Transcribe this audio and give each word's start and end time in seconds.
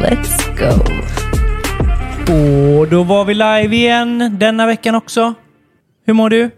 Let's 0.00 0.58
go! 0.58 0.82
Och 2.32 2.88
då 2.88 3.02
var 3.02 3.24
vi 3.24 3.34
live 3.34 3.76
igen 3.76 4.36
denna 4.40 4.66
veckan 4.66 4.94
också. 4.94 5.34
Hur 6.04 6.14
mår 6.14 6.30
du? 6.30 6.50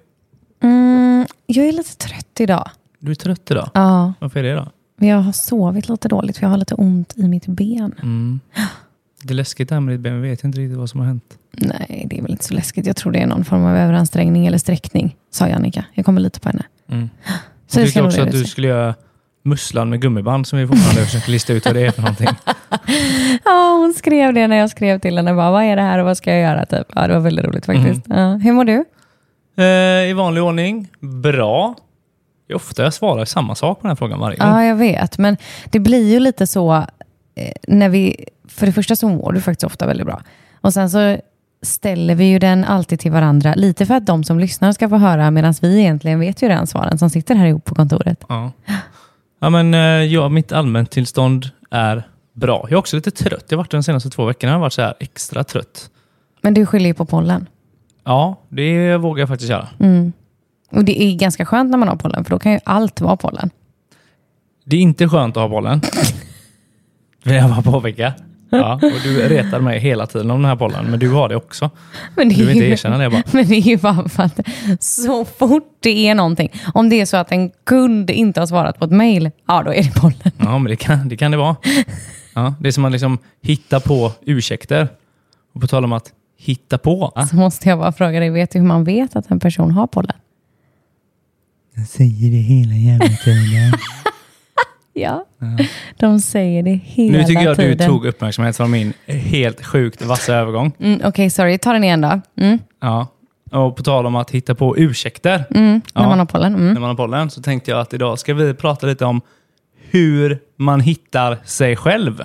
Mm, 0.62 1.26
jag 1.46 1.66
är 1.66 1.72
lite 1.72 1.96
trött 1.96 2.40
idag. 2.40 2.70
Du 2.98 3.10
är 3.10 3.14
trött 3.14 3.50
idag. 3.50 3.70
Ja, 3.74 4.12
Varför 4.18 4.40
är 4.40 4.42
det 4.42 4.54
då? 4.54 4.70
jag 5.06 5.16
har 5.16 5.32
sovit 5.32 5.88
lite 5.88 6.08
dåligt 6.08 6.36
för 6.36 6.44
jag 6.44 6.50
har 6.50 6.56
lite 6.56 6.74
ont 6.74 7.14
i 7.16 7.28
mitt 7.28 7.46
ben. 7.46 7.94
Mm. 8.02 8.40
Det 9.22 9.32
är 9.32 9.34
läskigt 9.34 9.68
det 9.68 9.74
här 9.74 9.80
med 9.80 9.94
ditt 9.94 10.00
ben. 10.00 10.22
Vi 10.22 10.28
vet 10.28 10.44
inte 10.44 10.58
riktigt 10.58 10.78
vad 10.78 10.90
som 10.90 11.00
har 11.00 11.06
hänt. 11.06 11.38
Nej, 11.52 12.06
det 12.10 12.18
är 12.18 12.22
väl 12.22 12.30
inte 12.30 12.44
så 12.44 12.54
läskigt. 12.54 12.86
Jag 12.86 12.96
tror 12.96 13.12
det 13.12 13.18
är 13.18 13.26
någon 13.26 13.44
form 13.44 13.64
av 13.64 13.76
överansträngning 13.76 14.46
eller 14.46 14.58
sträckning, 14.58 15.16
sa 15.30 15.48
Jannica. 15.48 15.84
Jag 15.94 16.04
kommer 16.04 16.20
lite 16.20 16.40
på 16.40 16.48
henne. 16.48 16.64
Mm. 16.88 17.10
Så 17.66 17.80
Jag 17.80 17.96
nog 17.96 18.06
också 18.06 18.22
att 18.22 18.30
du 18.30 18.44
skulle 18.44 18.68
göra 18.68 18.94
musslan 19.42 19.90
med 19.90 20.00
gummiband 20.00 20.46
som 20.46 20.58
vi 20.58 20.66
fortfarande 20.66 21.00
försöker 21.04 21.30
lista 21.30 21.52
ut 21.52 21.64
vad 21.66 21.74
det 21.74 21.86
är 21.86 21.90
för 21.90 22.02
någonting. 22.02 22.28
Ja, 23.44 23.76
hon 23.80 23.94
skrev 23.94 24.34
det 24.34 24.46
när 24.46 24.56
jag 24.56 24.70
skrev 24.70 24.98
till 24.98 25.16
henne. 25.16 25.34
Bara, 25.34 25.50
vad 25.50 25.62
är 25.64 25.76
det 25.76 25.82
här 25.82 25.98
och 25.98 26.04
vad 26.04 26.16
ska 26.16 26.30
jag 26.30 26.40
göra? 26.40 26.66
Typ. 26.66 26.86
Ja, 26.94 27.06
det 27.06 27.14
var 27.14 27.20
väldigt 27.20 27.44
roligt 27.44 27.66
faktiskt. 27.66 28.06
Mhm. 28.06 28.18
Ja. 28.18 28.34
Hur 28.36 28.52
mår 28.52 28.64
du? 28.64 28.84
Eh, 29.56 30.10
I 30.10 30.12
vanlig 30.12 30.42
ordning. 30.42 30.88
Bra. 31.00 31.74
Det 32.46 32.52
är 32.52 32.56
ofta 32.56 32.82
jag 32.82 32.94
svarar 32.94 33.24
samma 33.24 33.54
sak 33.54 33.78
på 33.78 33.82
den 33.82 33.90
här 33.90 33.96
frågan 33.96 34.20
varje 34.20 34.36
gång. 34.36 34.48
Ja, 34.48 34.64
jag 34.64 34.76
vet. 34.76 35.18
Men 35.18 35.36
det 35.64 35.78
blir 35.80 36.10
ju 36.10 36.20
lite 36.20 36.46
så 36.46 36.74
eh, 37.34 37.52
när 37.68 37.88
vi... 37.88 38.24
För 38.48 38.66
det 38.66 38.72
första 38.72 38.96
så 38.96 39.08
mår 39.08 39.32
du 39.32 39.40
faktiskt 39.40 39.64
ofta 39.64 39.86
väldigt 39.86 40.06
bra. 40.06 40.22
Och 40.60 40.72
sen 40.72 40.90
så 40.90 41.16
ställer 41.62 42.14
vi 42.14 42.24
ju 42.24 42.38
den 42.38 42.64
alltid 42.64 43.00
till 43.00 43.12
varandra. 43.12 43.54
Lite 43.54 43.86
för 43.86 43.94
att 43.94 44.06
de 44.06 44.24
som 44.24 44.38
lyssnar 44.38 44.72
ska 44.72 44.88
få 44.88 44.96
höra 44.96 45.30
medan 45.30 45.54
vi 45.62 45.80
egentligen 45.80 46.20
vet 46.20 46.42
ju 46.42 46.48
redan 46.48 46.66
svaren 46.66 46.98
som 46.98 47.10
sitter 47.10 47.34
här 47.34 47.46
ihop 47.46 47.64
på 47.64 47.74
kontoret. 47.74 48.24
Ja. 48.28 48.50
Ja, 49.42 49.50
men, 49.50 49.74
eh, 49.74 49.80
ja, 49.80 50.28
mitt 50.28 50.52
allmäntillstånd 50.52 51.50
är 51.70 52.02
bra. 52.32 52.60
Jag 52.62 52.72
är 52.72 52.76
också 52.76 52.96
lite 52.96 53.10
trött. 53.10 53.44
Jag 53.48 53.56
har 53.56 53.62
varit 53.62 53.70
de 53.70 53.82
senaste 53.82 54.10
två 54.10 54.24
veckorna 54.24 54.50
jag 54.50 54.58
har 54.58 54.60
varit 54.60 54.72
så 54.72 54.82
här 54.82 54.94
extra 55.00 55.44
trött. 55.44 55.90
Men 56.40 56.54
du 56.54 56.66
skyller 56.66 56.86
ju 56.86 56.94
på 56.94 57.04
pollen. 57.04 57.48
Ja, 58.04 58.40
det 58.48 58.96
vågar 58.96 59.22
jag 59.22 59.28
faktiskt 59.28 59.50
göra. 59.50 59.68
Mm. 59.78 60.12
Och 60.70 60.84
det 60.84 61.02
är 61.02 61.16
ganska 61.16 61.46
skönt 61.46 61.70
när 61.70 61.78
man 61.78 61.88
har 61.88 61.96
pollen, 61.96 62.24
för 62.24 62.30
då 62.30 62.38
kan 62.38 62.52
ju 62.52 62.58
allt 62.64 63.00
vara 63.00 63.16
pollen. 63.16 63.50
Det 64.64 64.76
är 64.76 64.80
inte 64.80 65.08
skönt 65.08 65.36
att 65.36 65.40
ha 65.40 65.48
bollen. 65.48 65.80
Vill 67.24 67.34
jag 67.34 67.50
bara 67.50 67.62
påpeka. 67.62 68.12
Ja, 68.58 68.74
och 68.74 69.00
du 69.02 69.28
retar 69.28 69.60
mig 69.60 69.78
hela 69.78 70.06
tiden 70.06 70.30
om 70.30 70.42
den 70.42 70.48
här 70.48 70.56
bollen, 70.56 70.90
men 70.90 71.00
du 71.00 71.10
har 71.10 71.28
det 71.28 71.36
också. 71.36 71.70
Men 72.16 72.28
det 72.28 72.34
Du 72.34 72.46
vill 72.46 72.56
inte 72.56 72.66
erkänna 72.68 72.98
det 72.98 73.10
bara. 73.10 73.22
Men 73.32 73.48
det 73.48 73.54
är 73.56 73.60
ju 73.60 73.76
bara 73.76 74.08
för 74.08 74.22
att 74.22 74.40
så 74.80 75.24
fort 75.24 75.76
det 75.80 76.08
är 76.08 76.14
någonting, 76.14 76.52
om 76.74 76.88
det 76.88 77.00
är 77.00 77.06
så 77.06 77.16
att 77.16 77.32
en 77.32 77.50
kund 77.66 78.10
inte 78.10 78.40
har 78.40 78.46
svarat 78.46 78.78
på 78.78 78.84
ett 78.84 78.90
mejl, 78.90 79.30
ja 79.46 79.62
då 79.62 79.74
är 79.74 79.82
det 79.82 80.00
pollen. 80.00 80.32
Ja, 80.38 80.58
men 80.58 80.70
det 80.70 80.76
kan 80.76 81.08
det, 81.08 81.16
kan 81.16 81.30
det 81.30 81.36
vara. 81.36 81.56
Ja, 82.34 82.54
det 82.60 82.68
är 82.68 82.72
som 82.72 82.84
att 82.84 82.92
liksom 82.92 83.18
hitta 83.42 83.80
på 83.80 84.12
ursäkter. 84.26 84.88
Och 85.54 85.60
på 85.60 85.66
tal 85.66 85.84
om 85.84 85.92
att 85.92 86.12
hitta 86.38 86.78
på. 86.78 87.12
Så 87.30 87.36
måste 87.36 87.68
jag 87.68 87.78
bara 87.78 87.92
fråga 87.92 88.20
dig, 88.20 88.30
vet 88.30 88.50
du 88.50 88.58
hur 88.58 88.66
man 88.66 88.84
vet 88.84 89.16
att 89.16 89.30
en 89.30 89.40
person 89.40 89.70
har 89.70 89.86
pollen? 89.86 90.16
Jag 91.74 91.86
säger 91.86 92.30
det 92.30 92.36
hela 92.36 92.74
jävla 92.74 93.16
tiden. 93.16 93.72
Ja, 94.94 95.24
de 95.98 96.20
säger 96.20 96.62
det 96.62 96.70
hela 96.84 97.18
Nu 97.18 97.24
tycker 97.24 97.42
jag 97.42 97.50
att 97.52 97.58
du 97.58 97.62
tiden. 97.72 97.88
tog 97.88 98.06
uppmärksamhet 98.06 98.56
från 98.56 98.70
min 98.70 98.92
helt 99.06 99.64
sjukt 99.64 100.02
vassa 100.02 100.34
övergång. 100.34 100.72
Mm, 100.78 101.00
Okej, 101.04 101.30
sorry. 101.30 101.58
Ta 101.58 101.72
den 101.72 101.84
igen 101.84 102.00
då. 102.00 102.20
Mm, 102.40 102.58
Ja. 102.80 103.06
Och 103.52 103.76
på 103.76 103.82
tal 103.82 104.06
om 104.06 104.16
att 104.16 104.30
hitta 104.30 104.54
på 104.54 104.76
ursäkter 104.78 105.44
mm, 105.54 105.80
när 105.94 106.02
Ja. 106.02 106.08
man 106.08 106.18
har 106.18 106.26
pollen. 106.26 106.54
Mm. 106.54 106.72
när 106.72 106.80
man 106.80 106.88
har 106.90 106.94
bollen 106.96 107.30
så 107.30 107.42
tänkte 107.42 107.70
jag 107.70 107.80
att 107.80 107.94
idag 107.94 108.18
ska 108.18 108.34
vi 108.34 108.54
prata 108.54 108.86
lite 108.86 109.04
om 109.04 109.20
hur 109.90 110.38
man 110.56 110.80
hittar 110.80 111.38
sig 111.44 111.76
själv. 111.76 112.22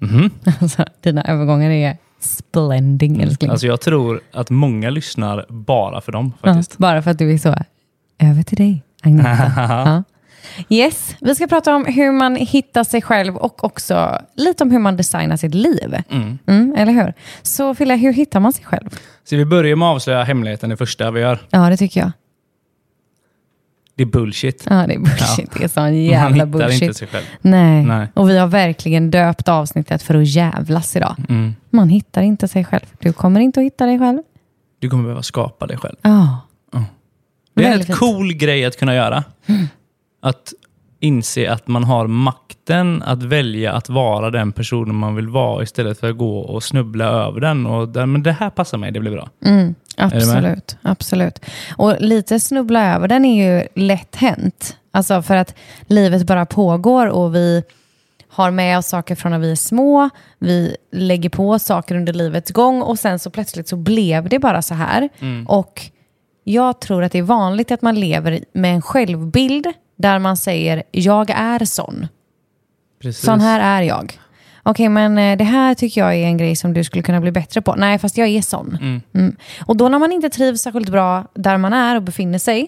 Mhm. 0.00 0.30
Alltså, 0.60 0.84
dina 1.02 1.22
övergångar 1.24 1.70
är 1.70 1.96
splending, 2.20 3.20
älskling. 3.22 3.50
Alltså 3.50 3.66
jag 3.66 3.80
tror 3.80 4.20
att 4.32 4.50
många 4.50 4.90
lyssnar 4.90 5.46
bara 5.48 6.00
för 6.00 6.12
dem 6.12 6.32
ja, 6.42 6.48
faktiskt. 6.54 6.78
bara 6.78 7.02
för 7.02 7.10
att 7.10 7.18
du 7.18 7.32
är 7.32 7.38
så, 7.38 7.54
över 8.18 8.42
till 8.42 8.56
dig, 8.56 8.82
Agneta. 9.02 9.52
ja. 9.56 10.02
Yes, 10.68 11.16
vi 11.20 11.34
ska 11.34 11.46
prata 11.46 11.76
om 11.76 11.84
hur 11.84 12.12
man 12.12 12.36
hittar 12.36 12.84
sig 12.84 13.02
själv 13.02 13.36
och 13.36 13.64
också 13.64 14.18
lite 14.34 14.64
om 14.64 14.70
hur 14.70 14.78
man 14.78 14.96
designar 14.96 15.36
sitt 15.36 15.54
liv. 15.54 15.96
Mm. 16.10 16.38
Mm, 16.46 16.74
eller 16.76 16.92
hur? 16.92 17.14
Så 17.42 17.74
Fille, 17.74 17.96
hur 17.96 18.12
hittar 18.12 18.40
man 18.40 18.52
sig 18.52 18.64
själv? 18.64 18.90
Så 19.24 19.36
vi 19.36 19.44
börjar 19.44 19.76
med 19.76 19.88
att 19.88 19.94
avslöja 19.94 20.22
hemligheten 20.22 20.70
det 20.70 20.76
första 20.76 21.10
vi 21.10 21.20
gör. 21.20 21.38
Ja, 21.50 21.70
det 21.70 21.76
tycker 21.76 22.00
jag. 22.00 22.12
Det 23.94 24.02
är 24.02 24.06
bullshit. 24.06 24.66
Ja, 24.70 24.86
det 24.86 24.94
är 24.94 24.98
bullshit. 24.98 25.50
Det 25.58 25.64
är 25.64 25.68
sån 25.68 25.82
man 25.82 26.04
jävla 26.04 26.34
hittar 26.44 26.46
bullshit. 26.46 26.82
inte 26.82 26.94
sig 26.94 27.08
själv. 27.08 27.24
Nej. 27.40 27.84
Nej. 27.84 28.08
och 28.14 28.30
vi 28.30 28.38
har 28.38 28.46
verkligen 28.46 29.10
döpt 29.10 29.48
avsnittet 29.48 30.02
för 30.02 30.14
att 30.14 30.26
jävlas 30.26 30.96
idag. 30.96 31.16
Mm. 31.28 31.54
Man 31.70 31.88
hittar 31.88 32.22
inte 32.22 32.48
sig 32.48 32.64
själv. 32.64 32.86
Du 32.98 33.12
kommer 33.12 33.40
inte 33.40 33.60
att 33.60 33.66
hitta 33.66 33.86
dig 33.86 33.98
själv. 33.98 34.18
Du 34.78 34.90
kommer 34.90 35.02
behöva 35.02 35.22
skapa 35.22 35.66
dig 35.66 35.76
själv. 35.76 35.96
Ja. 36.02 36.40
Det 37.54 37.64
är 37.64 37.90
en 37.90 37.96
cool 37.96 38.32
grej 38.32 38.64
att 38.64 38.78
kunna 38.78 38.94
göra. 38.94 39.24
Att 40.20 40.52
inse 41.00 41.52
att 41.52 41.68
man 41.68 41.84
har 41.84 42.06
makten 42.06 43.02
att 43.02 43.22
välja 43.22 43.72
att 43.72 43.88
vara 43.88 44.30
den 44.30 44.52
personen 44.52 44.94
man 44.94 45.14
vill 45.14 45.28
vara 45.28 45.62
istället 45.62 46.00
för 46.00 46.10
att 46.10 46.16
gå 46.16 46.38
och 46.38 46.62
snubbla 46.62 47.04
över 47.04 47.40
den. 47.40 47.66
Och 47.66 47.88
där, 47.88 48.06
men 48.06 48.22
det 48.22 48.32
här 48.32 48.50
passar 48.50 48.78
mig, 48.78 48.92
det 48.92 49.00
blir 49.00 49.10
bra. 49.10 49.28
Mm, 49.44 49.74
absolut, 49.96 50.76
absolut. 50.82 51.40
Och 51.76 51.96
lite 52.00 52.40
snubbla 52.40 52.94
över 52.94 53.08
den 53.08 53.24
är 53.24 53.58
ju 53.58 53.66
lätt 53.74 54.16
hänt. 54.16 54.76
Alltså 54.90 55.22
för 55.22 55.36
att 55.36 55.54
livet 55.86 56.26
bara 56.26 56.46
pågår 56.46 57.06
och 57.06 57.34
vi 57.34 57.62
har 58.28 58.50
med 58.50 58.78
oss 58.78 58.86
saker 58.86 59.14
från 59.14 59.32
när 59.32 59.38
vi 59.38 59.50
är 59.50 59.56
små. 59.56 60.10
Vi 60.38 60.76
lägger 60.92 61.28
på 61.28 61.58
saker 61.58 61.94
under 61.94 62.12
livets 62.12 62.50
gång 62.50 62.82
och 62.82 62.98
sen 62.98 63.18
så 63.18 63.30
plötsligt 63.30 63.68
så 63.68 63.76
blev 63.76 64.28
det 64.28 64.38
bara 64.38 64.62
så 64.62 64.74
här. 64.74 65.08
Och 65.46 65.82
jag 66.44 66.80
tror 66.80 67.02
att 67.02 67.12
det 67.12 67.18
är 67.18 67.22
vanligt 67.22 67.70
att 67.70 67.82
man 67.82 68.00
lever 68.00 68.44
med 68.52 68.74
en 68.74 68.82
självbild 68.82 69.66
där 69.96 70.18
man 70.18 70.36
säger 70.36 70.82
jag 70.90 71.30
är 71.30 71.64
sån. 71.64 72.08
Precis. 73.02 73.24
Sån 73.24 73.40
här 73.40 73.80
är 73.80 73.82
jag. 73.82 74.18
Okej, 74.62 74.88
men 74.88 75.18
eh, 75.18 75.36
det 75.36 75.44
här 75.44 75.74
tycker 75.74 76.00
jag 76.00 76.14
är 76.14 76.26
en 76.26 76.36
grej 76.36 76.56
som 76.56 76.74
du 76.74 76.84
skulle 76.84 77.02
kunna 77.02 77.20
bli 77.20 77.32
bättre 77.32 77.62
på. 77.62 77.74
Nej, 77.74 77.98
fast 77.98 78.16
jag 78.16 78.28
är 78.28 78.42
sån. 78.42 79.02
Mm. 79.14 79.36
Och 79.60 79.76
då 79.76 79.88
när 79.88 79.98
man 79.98 80.12
inte 80.12 80.30
trivs 80.30 80.62
särskilt 80.62 80.88
bra 80.88 81.26
där 81.34 81.58
man 81.58 81.72
är 81.72 81.96
och 81.96 82.02
befinner 82.02 82.38
sig, 82.38 82.66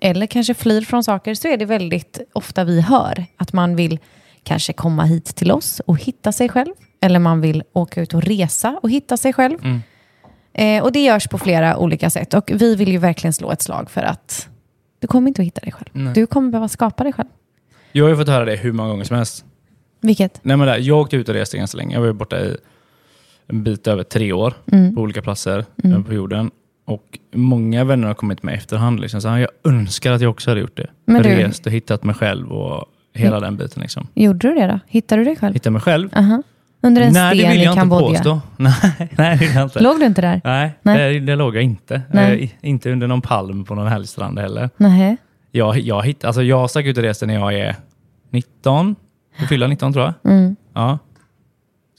eller 0.00 0.26
kanske 0.26 0.54
flyr 0.54 0.80
från 0.80 1.04
saker, 1.04 1.34
så 1.34 1.48
är 1.48 1.56
det 1.56 1.64
väldigt 1.64 2.20
ofta 2.32 2.64
vi 2.64 2.80
hör 2.80 3.26
att 3.36 3.52
man 3.52 3.76
vill 3.76 3.98
kanske 4.42 4.72
komma 4.72 5.04
hit 5.04 5.24
till 5.24 5.52
oss 5.52 5.80
och 5.86 5.98
hitta 5.98 6.32
sig 6.32 6.48
själv. 6.48 6.72
Eller 7.00 7.18
man 7.18 7.40
vill 7.40 7.62
åka 7.72 8.00
ut 8.00 8.14
och 8.14 8.22
resa 8.22 8.80
och 8.82 8.90
hitta 8.90 9.16
sig 9.16 9.32
själv. 9.32 9.58
Eh, 10.54 10.82
och 10.82 10.92
det 10.92 11.04
görs 11.04 11.28
på 11.28 11.38
flera 11.38 11.76
olika 11.76 12.10
sätt. 12.10 12.34
Och 12.34 12.50
vi 12.54 12.76
vill 12.76 12.88
ju 12.88 12.98
verkligen 12.98 13.32
slå 13.32 13.50
ett 13.50 13.62
slag 13.62 13.90
för 13.90 14.02
att 14.02 14.48
du 14.98 15.06
kommer 15.06 15.28
inte 15.28 15.42
att 15.42 15.46
hitta 15.46 15.60
dig 15.60 15.72
själv. 15.72 15.88
Nej. 15.92 16.14
Du 16.14 16.26
kommer 16.26 16.50
behöva 16.50 16.68
skapa 16.68 17.04
dig 17.04 17.12
själv. 17.12 17.28
Jag 17.92 18.04
har 18.04 18.10
ju 18.10 18.16
fått 18.16 18.28
höra 18.28 18.44
det 18.44 18.56
hur 18.56 18.72
många 18.72 18.88
gånger 18.88 19.04
som 19.04 19.16
helst. 19.16 19.44
Vilket? 20.00 20.40
Nej, 20.44 20.56
men 20.56 20.66
där, 20.66 20.78
jag 20.78 20.98
åkte 20.98 21.16
ut 21.16 21.28
och 21.28 21.34
reste 21.34 21.56
ganska 21.56 21.76
länge. 21.78 21.94
Jag 21.94 22.00
var 22.00 22.06
ju 22.06 22.12
borta 22.12 22.40
i 22.40 22.56
en 23.46 23.62
bit 23.62 23.86
över 23.86 24.02
tre 24.02 24.32
år 24.32 24.54
Mm. 24.72 24.94
på 24.94 25.00
olika 25.00 25.22
platser 25.22 25.64
eh, 25.84 26.02
på 26.02 26.14
jorden. 26.14 26.50
Och 26.84 27.18
många 27.34 27.84
vänner 27.84 28.06
har 28.08 28.14
kommit 28.14 28.42
med 28.42 28.54
efterhand. 28.54 29.00
Liksom. 29.00 29.20
Så 29.20 29.28
jag 29.28 29.48
önskar 29.64 30.12
att 30.12 30.20
jag 30.20 30.30
också 30.30 30.50
hade 30.50 30.60
gjort 30.60 30.76
det. 30.76 30.86
Men 31.04 31.22
du- 31.22 31.28
Rest 31.28 31.66
och 31.66 31.72
hittat 31.72 32.04
mig 32.04 32.14
själv 32.14 32.52
och 32.52 32.84
hela 33.14 33.40
den 33.40 33.56
biten. 33.56 33.82
Liksom. 33.82 34.06
Gjorde 34.14 34.48
du 34.48 34.54
det 34.54 34.66
då? 34.66 34.80
Hittade 34.86 35.20
du 35.20 35.24
dig 35.24 35.36
själv? 35.36 35.54
Hitta 35.54 35.70
mig 35.70 35.80
själv? 35.82 36.08
Aha. 36.16 36.42
Under 36.80 37.02
en 37.02 37.12
Nej, 37.12 37.38
sten 37.38 37.50
vill 37.50 37.60
i 37.60 37.64
jag 37.64 37.72
inte 37.72 37.80
Kambodja? 37.80 38.40
Nej, 38.56 38.72
nej, 39.18 39.38
det 39.38 39.46
vill 39.46 39.54
jag 39.54 39.64
inte. 39.64 39.80
Låg 39.80 40.00
du 40.00 40.06
inte 40.06 40.20
där? 40.20 40.40
Nej, 40.44 40.78
Nej. 40.82 41.12
Det, 41.12 41.26
det 41.26 41.36
låg 41.36 41.56
jag 41.56 41.62
inte. 41.62 42.02
Eh, 42.14 42.48
inte 42.60 42.92
under 42.92 43.06
någon 43.06 43.20
palm 43.20 43.64
på 43.64 43.74
någon 43.74 43.86
härlig 43.86 44.08
strand 44.08 44.38
heller. 44.38 44.70
Nej. 44.76 45.16
Jag, 45.50 45.78
jag, 45.78 46.06
hitt, 46.06 46.24
alltså 46.24 46.42
jag 46.42 46.70
stack 46.70 46.86
ut 46.86 46.96
och 46.96 47.02
reste 47.02 47.26
när 47.26 47.34
jag 47.34 47.54
är 47.54 47.76
19. 48.30 48.96
Jag 49.38 49.48
fyller 49.48 49.68
19 49.68 49.92
tror 49.92 50.04
jag. 50.04 50.32
Mm. 50.32 50.56
Ja. 50.74 50.98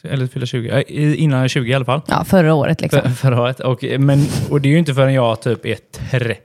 Eller 0.04 0.28
fyller 0.28 0.46
20. 0.46 0.70
Eh, 0.70 1.22
Innan 1.24 1.38
jag 1.38 1.44
är 1.44 1.48
20 1.48 1.72
i 1.72 1.74
alla 1.74 1.86
fall. 1.86 2.02
Ja, 2.08 2.24
förra 2.24 2.54
året 2.54 2.82
liksom. 2.82 3.02
För, 3.02 3.10
förra 3.10 3.42
året. 3.42 3.60
Och, 3.60 3.84
men, 4.00 4.20
och 4.50 4.62
det 4.62 4.70
är 4.70 4.72
ju 4.72 4.80
inte 4.80 4.94
förrän 4.94 5.14
jag 5.14 5.42
typ 5.42 5.66
är 5.66 5.75
30 6.10 6.42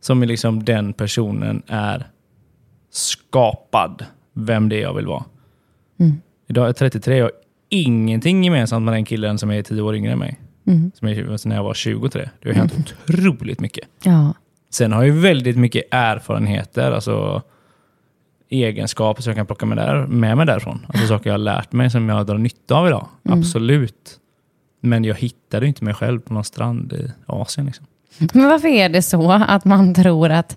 som 0.00 0.22
är 0.22 0.26
liksom 0.26 0.64
den 0.64 0.92
personen 0.92 1.62
är 1.66 2.06
skapad. 2.90 4.04
vem 4.34 4.68
det 4.68 4.76
är 4.76 4.82
jag 4.82 4.94
vill 4.94 5.06
vara. 5.06 5.24
Idag 6.46 6.62
är 6.62 6.68
jag 6.68 6.76
33 6.76 7.22
och 7.22 7.24
har 7.24 7.32
ingenting 7.68 8.44
gemensamt 8.44 8.84
med 8.84 8.94
den 8.94 9.04
killen 9.04 9.38
som 9.38 9.50
är 9.50 9.62
tio 9.62 9.82
år 9.82 9.96
yngre 9.96 10.12
än 10.12 10.18
mig. 10.18 10.40
Som 10.94 11.08
är 11.08 11.48
när 11.48 11.56
jag 11.56 11.64
var 11.64 11.74
23. 11.74 12.28
Det 12.40 12.48
har 12.48 12.54
hänt 12.54 12.94
otroligt 13.08 13.60
mycket. 13.60 13.88
Ja. 14.02 14.34
Sen 14.70 14.92
har 14.92 15.04
jag 15.04 15.14
väldigt 15.14 15.56
mycket 15.56 15.84
erfarenheter, 15.90 16.92
alltså 16.92 17.42
egenskaper 18.48 19.22
som 19.22 19.30
jag 19.30 19.36
kan 19.36 19.46
plocka 19.46 19.66
med, 19.66 19.78
där, 19.78 20.06
med 20.06 20.36
mig 20.36 20.46
därifrån. 20.46 20.86
Alltså 20.88 21.06
saker 21.06 21.30
jag 21.30 21.34
har 21.34 21.38
lärt 21.38 21.72
mig 21.72 21.90
som 21.90 22.08
jag 22.08 22.26
drar 22.26 22.38
nytta 22.38 22.74
av 22.74 22.86
idag. 22.86 23.08
Absolut. 23.22 24.20
Men 24.80 25.04
jag 25.04 25.14
hittade 25.14 25.66
inte 25.66 25.84
mig 25.84 25.94
själv 25.94 26.20
på 26.20 26.34
någon 26.34 26.44
strand 26.44 26.92
i 26.92 27.12
Asien. 27.26 27.66
Liksom. 27.66 27.86
Men 28.18 28.48
varför 28.48 28.68
är 28.68 28.88
det 28.88 29.02
så 29.02 29.32
att 29.32 29.64
man 29.64 29.94
tror 29.94 30.30
att 30.30 30.56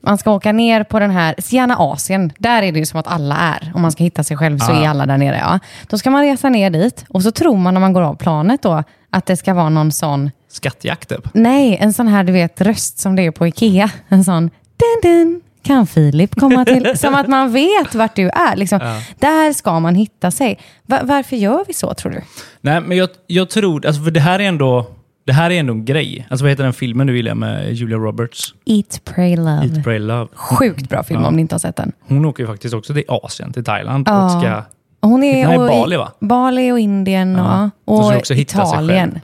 man 0.00 0.18
ska 0.18 0.30
åka 0.32 0.52
ner 0.52 0.84
på 0.84 0.98
den 0.98 1.10
här, 1.10 1.34
gärna 1.48 1.76
Asien, 1.76 2.32
där 2.38 2.62
är 2.62 2.72
det 2.72 2.78
ju 2.78 2.86
som 2.86 3.00
att 3.00 3.06
alla 3.06 3.36
är. 3.36 3.72
Om 3.74 3.82
man 3.82 3.92
ska 3.92 4.04
hitta 4.04 4.24
sig 4.24 4.36
själv 4.36 4.58
så 4.58 4.72
Ja. 4.72 4.82
är 4.84 4.88
alla 4.88 5.06
där 5.06 5.18
nere. 5.18 5.38
Ja. 5.40 5.58
Då 5.88 5.98
ska 5.98 6.10
man 6.10 6.22
resa 6.24 6.48
ner 6.48 6.70
dit 6.70 7.04
och 7.08 7.22
så 7.22 7.30
tror 7.30 7.56
man 7.56 7.74
när 7.74 7.80
man 7.80 7.92
går 7.92 8.02
av 8.02 8.14
planet 8.14 8.62
då 8.62 8.82
att 9.10 9.26
det 9.26 9.36
ska 9.36 9.54
vara 9.54 9.68
någon 9.68 9.92
sån, 9.92 10.30
Skattjakt 10.50 11.08
typ. 11.08 11.28
nej, 11.34 11.76
en 11.80 11.92
sån 11.92 12.08
här 12.08 12.24
du 12.24 12.32
vet 12.32 12.60
röst 12.60 12.98
som 12.98 13.16
det 13.16 13.22
är 13.26 13.30
på 13.30 13.46
Ikea. 13.46 13.90
En 14.08 14.24
sån, 14.24 14.50
dun, 14.76 15.00
dun, 15.12 15.40
kan 15.62 15.86
Filip 15.86 16.34
komma 16.40 16.64
till? 16.64 16.92
Som 16.98 17.14
att 17.14 17.26
man 17.28 17.52
vet 17.52 17.94
vart 17.94 18.16
du 18.16 18.28
är. 18.28 18.56
Liksom. 18.56 18.78
Där 19.18 19.52
ska 19.52 19.80
man 19.80 19.94
hitta 19.94 20.30
sig. 20.30 20.58
Va- 20.86 21.00
varför 21.02 21.36
gör 21.36 21.64
vi 21.68 21.74
så 21.74 21.94
tror 21.94 22.12
du? 22.12 22.22
Nej, 22.60 22.80
men 22.80 22.96
jag, 22.98 23.08
jag 23.26 23.50
tror, 23.50 23.86
alltså 23.86 24.02
för 24.02 24.10
det 24.10 24.20
här 24.20 24.38
är 24.38 24.44
ändå 24.48 24.86
det 25.28 25.34
här 25.34 25.50
är 25.50 25.60
ändå 25.60 25.72
en 25.72 25.84
grej. 25.84 26.26
Alltså 26.30 26.44
vad 26.44 26.50
heter 26.50 26.64
den 26.64 26.72
filmen 26.72 27.06
du 27.06 27.16
gillar 27.16 27.34
med 27.34 27.72
Julia 27.74 27.96
Roberts? 27.98 28.54
Eat, 28.66 29.00
pray, 29.04 29.36
love. 29.36 29.50
Eat, 29.74 29.84
Pray, 29.84 29.98
Love. 29.98 30.28
Sjukt 30.34 30.88
bra 30.88 31.02
film 31.02 31.20
Ja. 31.22 31.28
om 31.28 31.34
ni 31.34 31.40
inte 31.40 31.54
har 31.54 31.58
sett 31.58 31.76
den. 31.76 31.92
Hon 32.00 32.24
åker 32.24 32.42
ju 32.42 32.46
faktiskt 32.46 32.74
också 32.74 32.94
till 32.94 33.04
Asien, 33.08 33.52
till 33.52 33.64
Thailand. 33.64 34.08
Ja. 34.08 34.24
Och 34.24 34.30
ska, 34.42 34.62
Hon 35.00 35.22
är, 35.24 35.54
i- 35.54 35.56
Bali, 35.58 35.96
va? 35.96 36.12
Bali 36.20 36.72
och 36.72 36.78
Indien 36.78 37.34
Ja. 37.34 37.70
och, 37.84 37.98
och 38.10 38.16
också 38.16 38.34
hitta 38.34 38.66
sig 38.66 38.74
Italien. 38.74 39.20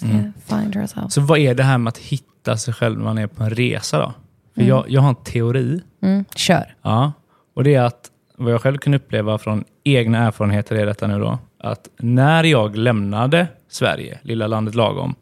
herself. 0.00 1.12
så 1.12 1.20
vad 1.20 1.38
är 1.38 1.54
det 1.54 1.62
här 1.62 1.78
med 1.78 1.88
att 1.90 1.98
hitta 1.98 2.56
sig 2.56 2.74
själv 2.74 2.96
när 2.98 3.04
man 3.04 3.18
är 3.18 3.26
på 3.26 3.42
en 3.44 3.50
resa 3.50 3.98
då? 3.98 4.12
För 4.54 4.62
jag, 4.62 4.84
jag 4.88 5.00
har 5.00 5.08
en 5.08 5.14
teori. 5.14 5.80
Mm, 6.02 6.24
kör. 6.34 6.74
Ja, 6.82 7.12
och 7.56 7.64
det 7.64 7.74
är 7.74 7.82
att 7.82 8.00
vad 8.36 8.52
jag 8.52 8.60
själv 8.60 8.78
kan 8.78 8.94
uppleva 8.94 9.38
från 9.38 9.64
egna 9.84 10.18
erfarenheter 10.18 10.76
är 10.76 10.86
detta 10.86 11.06
nu 11.06 11.18
då. 11.18 11.38
Att 11.62 11.88
när 11.98 12.44
jag 12.44 12.76
lämnade 12.76 13.46
Sverige, 13.68 14.18
lilla 14.22 14.46
landet 14.46 14.74
lagom, 14.74 15.14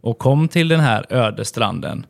och 0.00 0.18
kom 0.18 0.48
till 0.48 0.68
den 0.68 0.80
här 0.80 1.06
öde 1.10 1.44
stranden, 1.44 2.06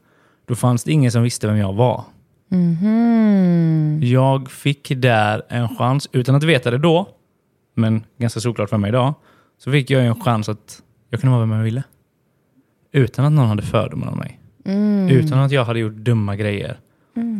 då 0.46 0.54
fanns 0.54 0.84
det 0.84 0.92
ingen 0.92 1.12
som 1.12 1.22
visste 1.22 1.46
vem 1.46 1.56
jag 1.56 1.72
var. 1.72 2.04
Mhm. 2.48 4.00
Jag 4.02 4.50
fick 4.50 4.92
där 4.96 5.42
en 5.48 5.76
chans, 5.76 6.08
utan 6.12 6.34
att 6.34 6.42
veta 6.42 6.70
det 6.70 6.78
då, 6.78 7.08
men 7.74 8.04
ganska 8.18 8.40
såklart 8.40 8.70
för 8.70 8.78
mig 8.78 8.88
idag, 8.88 9.14
så 9.58 9.72
fick 9.72 9.90
jag 9.90 10.06
en 10.06 10.20
chans 10.20 10.48
att 10.48 10.82
jag 11.10 11.20
kunde 11.20 11.36
vara 11.36 11.46
vem 11.46 11.56
jag 11.56 11.64
ville. 11.64 11.82
Utan 12.92 13.24
att 13.24 13.32
någon 13.32 13.48
hade 13.48 13.62
fördomar 13.62 14.08
om 14.08 14.18
mig. 14.18 14.40
Mm. 14.64 15.08
Utan 15.08 15.38
att 15.38 15.52
jag 15.52 15.64
hade 15.64 15.78
gjort 15.78 15.94
dumma 15.94 16.36
grejer. 16.36 16.76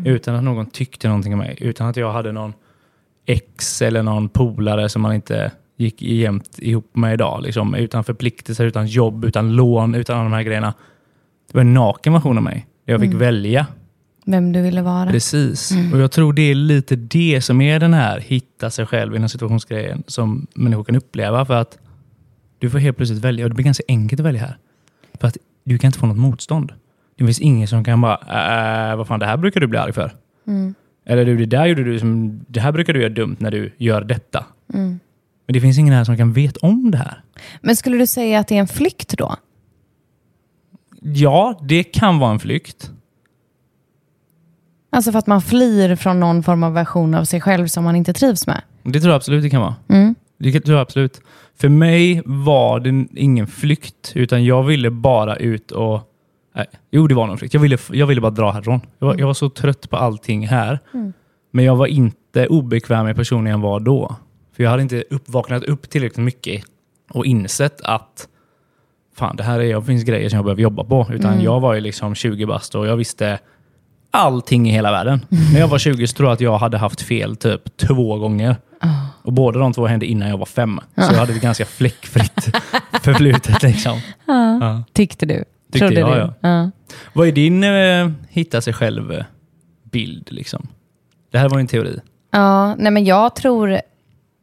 Utan 0.05 0.35
att 0.35 0.45
någon 0.45 0.67
tyckte 0.67 1.09
någonting 1.09 1.33
om 1.33 1.39
mig. 1.39 1.57
Utan 1.61 1.87
att 1.87 1.97
jag 1.97 2.13
hade 2.13 2.33
någon 2.33 2.53
ex 3.27 3.83
eller 3.83 4.03
någon 4.03 4.29
polare 4.29 4.89
som 4.89 5.03
man 5.03 5.15
inte 5.15 5.53
gick 5.79 6.03
jämt 6.03 6.59
ihop 6.59 6.97
med 6.97 7.15
idag. 7.15 7.43
Liksom. 7.43 7.75
Utan 7.75 8.05
förpliktelser, 8.05 8.65
utan 8.65 8.87
jobb, 8.87 9.25
utan 9.25 9.53
lån, 9.57 9.95
utan 9.95 10.17
alla 10.17 10.25
de 10.25 10.33
här 10.33 10.43
grejerna. 10.43 10.75
Det 11.47 11.55
var 11.55 11.61
en 11.61 11.75
naken 11.75 12.13
version 12.13 12.37
av 12.37 12.43
mig. 12.45 12.67
Där 12.87 12.93
jag 12.93 13.01
fick 13.01 13.09
Mm. 13.11 13.19
välja. 13.19 13.67
Vem 14.27 14.53
du 14.53 14.63
ville 14.63 14.83
vara. 14.83 15.11
Precis. 15.11 15.73
Och 15.93 15.99
jag 16.01 16.11
tror 16.13 16.33
det 16.33 16.43
är 16.43 16.55
lite 16.55 16.97
det 16.97 17.41
som 17.41 17.61
är 17.61 17.81
den 17.81 17.95
här 17.95 18.21
hitta 18.21 18.71
sig 18.71 18.87
själv 18.87 19.15
i 19.15 19.19
den 19.19 19.29
situationsgrejen 19.29 20.03
som 20.07 20.47
människor 20.55 20.85
kan 20.85 20.97
uppleva. 20.97 21.45
För 21.45 21.55
att 21.55 21.79
du 22.59 22.71
får 22.71 22.79
helt 22.79 22.97
plötsligt 22.97 23.25
välja 23.25 23.45
och 23.45 23.51
det 23.51 23.55
blir 23.55 23.65
ganska 23.65 23.85
enkelt 23.89 24.21
att 24.21 24.27
välja 24.27 24.41
här. 24.41 24.57
För 25.21 25.29
att 25.29 25.37
du 25.65 25.79
kan 25.79 25.89
inte 25.89 25.99
få 25.99 26.07
något 26.07 26.17
motstånd. 26.19 26.73
Det 27.17 27.25
finns 27.25 27.41
ingen 27.41 27.69
som 27.69 27.85
kan 27.85 28.01
bara, 28.01 28.91
äh, 28.91 28.97
vad 28.97 29.07
fan 29.07 29.21
det 29.21 29.27
här 29.27 29.37
brukar 29.37 29.61
du 29.61 29.67
bli 29.67 29.79
arg 29.79 29.93
för. 29.93 30.13
Mm. 30.47 30.75
Eller 31.07 31.25
du, 31.25 31.37
det 31.37 31.47
där 31.47 31.67
gjorde 31.67 31.85
du 31.85 31.99
som, 31.99 32.41
det 32.47 32.61
här 32.61 32.73
brukar 32.73 32.93
du 32.93 33.01
göra 33.01 33.13
dumt 33.13 33.37
när 33.39 33.51
du 33.51 33.73
gör 33.77 34.01
detta. 34.05 34.45
Mm. 34.75 35.01
Men 35.49 35.53
det 35.53 35.61
finns 35.61 35.79
ingen 35.79 35.95
här 35.95 36.05
som 36.05 36.17
kan 36.17 36.33
veta 36.33 36.67
om 36.67 36.91
det 36.91 36.99
här. 36.99 37.23
Men 37.61 37.77
skulle 37.77 37.97
du 37.99 38.07
säga 38.07 38.39
att 38.39 38.49
det 38.49 38.55
är 38.55 38.61
en 38.61 38.69
flykt 38.69 39.19
då? 39.19 39.37
Ja, 41.01 41.61
det 41.63 41.85
kan 41.85 42.19
vara 42.19 42.31
en 42.31 42.39
flykt. 42.39 42.91
Alltså 44.91 45.13
för 45.13 45.19
att 45.19 45.27
man 45.27 45.43
flyr 45.43 45.97
från 45.97 46.21
någon 46.21 46.43
form 46.43 46.63
av 46.63 46.73
version 46.73 47.15
av 47.15 47.25
sig 47.25 47.41
själv 47.41 47.67
som 47.67 47.85
man 47.85 47.97
inte 47.97 48.13
trivs 48.13 48.47
med? 48.47 48.63
Det 48.83 49.01
tror 49.01 49.11
jag 49.11 49.17
absolut 49.17 49.43
det 49.43 49.51
kan 49.51 49.61
vara. 49.61 49.75
Mm. 49.89 50.15
Det 50.39 50.61
tror 50.61 50.77
jag 50.77 50.83
absolut. 50.83 51.21
För 51.57 51.69
mig 51.69 52.23
var 52.25 52.81
det 52.81 53.07
ingen 53.15 53.47
flykt, 53.47 54.13
utan 54.15 54.45
jag 54.45 54.63
ville 54.63 54.91
bara 54.91 55.37
ut 55.37 55.71
och... 55.71 56.01
Nej, 56.55 56.67
jo, 56.91 57.07
det 57.07 57.15
var 57.15 57.27
någon 57.27 57.39
flykt. 57.39 57.55
Jag 57.55 57.61
ville, 57.61 57.79
jag 57.93 58.07
ville 58.07 58.21
bara 58.21 58.31
dra 58.31 58.51
härifrån. 58.51 58.81
Jag 58.99 59.07
var, 59.07 59.19
jag 59.19 59.27
var 59.27 59.35
så 59.35 59.51
trött 59.51 59.91
på 59.91 59.97
allting 59.97 60.49
här. 60.49 60.79
Men 61.51 61.65
jag 61.65 61.77
var 61.77 61.87
inte 61.87 62.47
obekväm 62.47 63.07
med 63.07 63.17
personen 63.17 63.47
jag 63.47 63.59
var 63.59 63.81
då. 63.81 64.17
För 64.59 64.63
jag 64.65 64.71
hade 64.71 64.83
inte 64.83 65.05
upp, 65.11 65.29
vaknat 65.29 65.65
upp 65.65 65.91
tillräckligt 65.91 66.25
mycket 66.25 66.65
och 67.11 67.27
insett 67.27 67.81
att 67.81 68.29
fan, 69.17 69.37
det 69.37 69.43
här 69.43 69.61
är, 69.61 69.75
det 69.75 69.83
finns 69.83 70.05
grejer 70.05 70.29
som 70.29 70.37
jag 70.37 70.45
behöver 70.45 70.63
jobba 70.63 70.85
på. 70.85 71.07
Utan 71.13 71.41
jag 71.43 71.61
var 71.61 71.75
ju 71.75 71.81
liksom 71.81 72.15
20 72.15 72.47
bast 72.47 72.75
och 72.75 72.87
jag 72.87 72.97
visste 72.97 73.39
allting 74.11 74.69
i 74.69 74.73
hela 74.73 74.91
världen. 74.91 75.21
När 75.53 75.61
jag 75.61 75.69
var 75.69 75.79
20 75.79 76.07
så 76.07 76.17
tror 76.17 76.29
jag 76.29 76.35
att 76.35 76.41
jag 76.41 76.59
hade 76.59 76.79
haft 76.79 77.01
fel 77.01 77.37
typ 77.37 77.77
två 77.77 78.17
gånger. 78.17 78.57
Och 79.23 79.33
båda 79.33 79.59
de 79.59 79.73
två 79.73 79.87
hände 79.87 80.07
innan 80.07 80.29
jag 80.29 80.39
var 80.39 80.47
fem. 80.47 80.81
Så 80.97 81.13
jag 81.13 81.19
hade 81.19 81.33
ett 81.33 81.43
ganska 81.43 81.65
fläckfritt 81.65 82.57
förflutet. 83.03 83.63
Liksom. 83.63 84.01
Ja. 84.27 84.83
Tyckte 84.93 85.27
du? 85.27 85.45
Tyckte 85.73 85.79
Trodde 85.79 86.01
jag, 86.01 86.11
du? 86.11 86.19
ja. 86.19 86.35
Ja. 86.41 86.71
Vad 87.13 87.29
är 87.29 87.33
din 87.33 87.65
eh, 87.65 88.11
hitta 88.29 88.61
sig 88.61 88.73
själv-bild? 88.73 90.33
Liksom? 90.33 90.69
Det 91.31 91.39
här 91.39 91.49
var 91.49 91.59
en 91.59 91.67
teori. 91.67 92.01
Ja, 92.31 92.75
nej 92.75 92.93
men 92.93 93.05
jag 93.05 93.35
tror, 93.37 93.81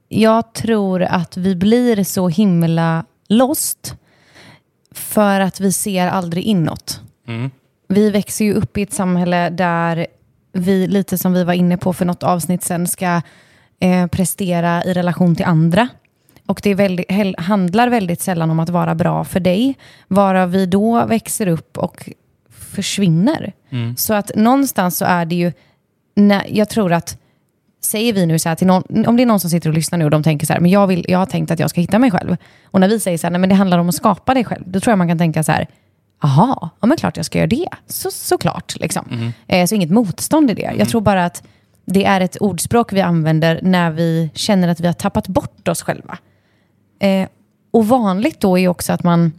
jag 0.09 0.53
tror 0.53 1.03
att 1.03 1.37
vi 1.37 1.55
blir 1.55 2.03
så 2.03 2.29
himla 2.29 3.05
lost 3.29 3.95
för 4.91 5.39
att 5.39 5.59
vi 5.59 5.71
ser 5.71 6.07
aldrig 6.07 6.43
inåt. 6.43 7.01
Mm. 7.27 7.51
Vi 7.87 8.09
växer 8.09 8.45
ju 8.45 8.53
upp 8.53 8.77
i 8.77 8.81
ett 8.81 8.93
samhälle 8.93 9.49
där 9.49 10.07
vi, 10.53 10.87
lite 10.87 11.17
som 11.17 11.33
vi 11.33 11.43
var 11.43 11.53
inne 11.53 11.77
på 11.77 11.93
för 11.93 12.05
något 12.05 12.23
avsnitt 12.23 12.63
sen, 12.63 12.87
ska 12.87 13.21
eh, 13.79 14.07
prestera 14.07 14.83
i 14.83 14.93
relation 14.93 15.35
till 15.35 15.45
andra. 15.45 15.87
Och 16.45 16.59
det 16.63 16.73
väldigt, 16.73 17.39
handlar 17.39 17.89
väldigt 17.89 18.21
sällan 18.21 18.51
om 18.51 18.59
att 18.59 18.69
vara 18.69 18.95
bra 18.95 19.23
för 19.23 19.39
dig, 19.39 19.75
varav 20.07 20.51
vi 20.51 20.65
då 20.65 21.05
växer 21.05 21.47
upp 21.47 21.77
och 21.77 22.09
försvinner. 22.49 23.53
Så 23.97 24.13
att 24.13 24.31
någonstans 24.35 24.97
så 24.97 25.05
är 25.05 25.25
det 25.25 25.35
ju, 25.35 25.51
när, 26.15 26.45
jag 26.49 26.69
tror 26.69 26.93
att 26.93 27.17
säger 27.85 28.13
vi 28.13 28.25
nu 28.25 28.39
så 28.39 28.49
här 28.49 28.55
till 28.55 28.67
någon, 28.67 29.05
om 29.07 29.17
det 29.17 29.23
är 29.23 29.25
någon 29.25 29.39
som 29.39 29.49
sitter 29.49 29.69
och 29.69 29.75
lyssnar 29.75 29.97
nu 29.99 30.05
och 30.05 30.11
de 30.11 30.23
tänker 30.23 30.47
så 30.47 30.53
här, 30.53 30.59
men 30.59 30.71
jag, 30.71 30.87
vill, 30.87 31.05
jag 31.07 31.19
har 31.19 31.25
tänkt 31.25 31.51
att 31.51 31.59
jag 31.59 31.69
ska 31.69 31.81
hitta 31.81 31.99
mig 31.99 32.11
själv. 32.11 32.37
Och 32.65 32.79
när 32.79 32.87
vi 32.87 32.99
säger 32.99 33.17
så 33.17 33.27
här, 33.27 33.31
nej 33.31 33.39
men 33.39 33.49
det 33.49 33.55
handlar 33.55 33.77
om 33.77 33.89
att 33.89 33.95
skapa 33.95 34.33
dig 34.33 34.43
själv, 34.43 34.63
då 34.67 34.79
tror 34.79 34.91
jag 34.91 34.97
man 34.97 35.07
kan 35.07 35.17
tänka 35.17 35.43
så 35.43 35.51
här, 35.51 35.67
aha, 36.23 36.69
ja 36.79 36.87
men 36.87 36.97
klart 36.97 37.17
jag 37.17 37.25
ska 37.25 37.37
göra 37.37 37.47
det. 37.47 37.67
Så, 37.87 38.11
såklart, 38.11 38.75
liksom. 38.79 39.31
Eh, 39.47 39.65
så 39.65 39.75
inget 39.75 39.91
motstånd 39.91 40.51
i 40.51 40.53
det. 40.53 40.73
Jag 40.77 40.89
tror 40.89 41.01
bara 41.01 41.25
att 41.25 41.43
det 41.85 42.05
är 42.05 42.21
ett 42.21 42.37
ordspråk 42.37 42.93
vi 42.93 43.01
använder 43.01 43.59
när 43.63 43.91
vi 43.91 44.29
känner 44.33 44.67
att 44.67 44.79
vi 44.79 44.87
har 44.87 44.93
tappat 44.93 45.27
bort 45.27 45.67
oss 45.67 45.81
själva. 45.81 46.17
Eh, 46.99 47.27
och 47.71 47.87
vanligt 47.87 48.39
då 48.39 48.57
är 48.57 48.67
också 48.67 48.93
att 48.93 49.03
man 49.03 49.31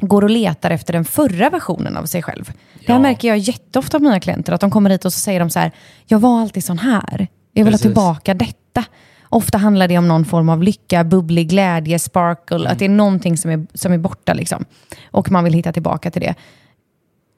går 0.00 0.22
och 0.24 0.30
letar 0.30 0.70
efter 0.70 0.92
den 0.92 1.04
förra 1.04 1.50
versionen 1.50 1.96
av 1.96 2.04
sig 2.04 2.22
själv. 2.22 2.52
Det 2.86 2.92
här 2.92 2.94
Ja. 2.94 2.98
märker 3.02 3.28
jag 3.28 3.38
jätteofta 3.38 3.96
av 3.96 4.02
mina 4.02 4.20
klienter, 4.20 4.52
att 4.52 4.60
de 4.60 4.70
kommer 4.70 4.90
hit 4.90 5.04
och 5.04 5.12
så 5.12 5.20
säger 5.20 5.40
de 5.40 5.50
så 5.50 5.58
här, 5.58 5.72
jag 6.06 6.18
var 6.18 6.40
alltid 6.40 6.64
sån 6.64 6.78
här. 6.78 7.28
Jag 7.54 7.64
vill 7.64 7.72
Precis. 7.72 7.84
ha 7.86 7.90
tillbaka 7.90 8.34
detta. 8.34 8.84
Ofta 9.28 9.58
handlar 9.58 9.88
det 9.88 9.98
om 9.98 10.08
någon 10.08 10.24
form 10.24 10.48
av 10.48 10.62
lycka, 10.62 11.04
bubblig 11.04 11.48
glädje, 11.48 11.98
sparkle, 11.98 12.56
Mm. 12.56 12.72
att 12.72 12.78
det 12.78 12.84
är 12.84 12.88
någonting 12.88 13.36
som 13.36 13.50
är, 13.50 13.66
som 13.74 13.92
är 13.92 13.98
borta. 13.98 14.34
Liksom. 14.34 14.64
Och 15.10 15.30
man 15.30 15.44
vill 15.44 15.52
hitta 15.52 15.72
tillbaka 15.72 16.10
till 16.10 16.22
det. 16.22 16.34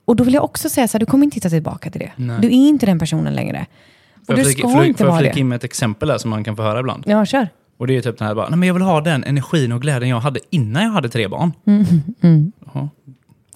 Och 0.05 0.17
då 0.17 0.25
vill 0.25 0.35
jag 0.35 0.45
också 0.45 0.69
säga 0.69 0.89
så 0.89 0.95
här, 0.95 1.01
du 1.01 1.07
kommer 1.07 1.25
inte 1.25 1.35
hitta 1.35 1.49
tillbaka 1.51 1.91
till 1.91 2.01
det. 2.01 2.13
Nej. 2.17 2.39
Du 2.41 2.47
är 2.49 2.53
inte 2.53 2.87
den 2.87 2.99
personen 2.99 3.35
längre. 3.35 3.67
Och 4.29 4.35
du 4.37 4.45
flika- 4.45 4.59
ska 4.59 4.69
får 4.69 4.77
jag- 4.81 4.87
inte 4.87 4.99
får 4.99 5.07
jag 5.07 5.13
vara 5.13 5.21
flika 5.21 5.35
det. 5.35 5.41
in 5.41 5.49
med 5.49 5.57
ett 5.57 5.65
exempel 5.65 6.11
här 6.11 6.19
som 6.19 6.31
man 6.31 6.45
kan 6.45 6.57
få 6.57 6.63
höra 6.63 6.81
ibland? 6.81 7.05
Ja, 7.07 7.27
kör. 7.27 7.49
Och 7.79 7.87
det 7.87 7.97
är 7.97 8.01
typ 8.03 8.19
den 8.19 8.27
här 8.29 8.35
bara, 8.35 8.49
nej 8.49 8.59
men 8.59 8.67
jag 8.67 8.75
vill 8.75 8.83
ha 8.83 9.01
den 9.01 9.25
energin 9.25 9.73
och 9.73 9.83
glädjen 9.83 10.11
jag 10.11 10.21
hade 10.21 10.41
innan 10.51 10.83
jag 10.83 10.91
hade 10.91 11.09
tre 11.09 11.29
barn. 11.29 11.53
Jaha, 11.65 12.89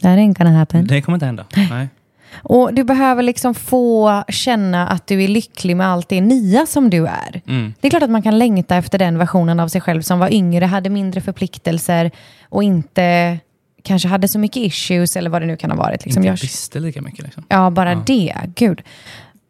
That 0.03 0.19
ain't 0.19 0.39
gonna 0.39 0.51
happen. 0.59 0.87
det 0.87 1.03
kommer 1.03 1.17
inte 1.17 1.27
hända. 1.27 1.47
Nej. 1.71 1.89
Och 2.33 2.75
du 2.75 2.85
behöver 2.85 3.23
liksom 3.23 3.55
få 3.55 4.25
känna 4.29 4.89
att 4.89 5.07
du 5.07 5.25
är 5.25 5.29
lycklig 5.29 5.77
med 5.77 5.87
allt 5.87 6.09
det 6.09 6.21
nya 6.21 6.67
som 6.67 6.91
du 6.91 7.07
är. 7.07 7.43
Mm. 7.47 7.75
Det 7.81 7.89
är 7.89 7.91
klart 7.91 8.03
att 8.03 8.11
man 8.11 8.23
kan 8.23 8.39
längta 8.39 8.77
efter 8.77 8.99
den 8.99 9.19
versionen 9.19 9.61
av 9.61 9.69
sig 9.69 9.81
själv 9.81 10.03
som 10.03 10.19
var 10.19 10.33
yngre, 10.33 10.65
hade 10.65 10.91
mindre 10.91 11.21
förpliktelser 11.21 12.11
och 12.49 12.63
inte 12.63 13.39
kanske 13.83 14.09
hade 14.09 14.29
så 14.29 14.39
mycket 14.39 14.57
issues 14.57 15.17
eller 15.17 15.31
vad 15.31 15.43
det 15.43 15.47
nu 15.47 15.57
kan 15.57 15.71
ha 15.71 15.79
varit. 15.79 16.05
Liksom. 16.05 16.23
Inte 16.23 16.29
Jag, 16.29 16.41
visste 16.41 16.81
lika 16.81 17.03
mycket. 17.03 17.25
Liksom. 17.25 17.45
ja, 17.49 17.71
bara 17.71 17.95
det. 17.95 18.35
Gud. 18.55 18.83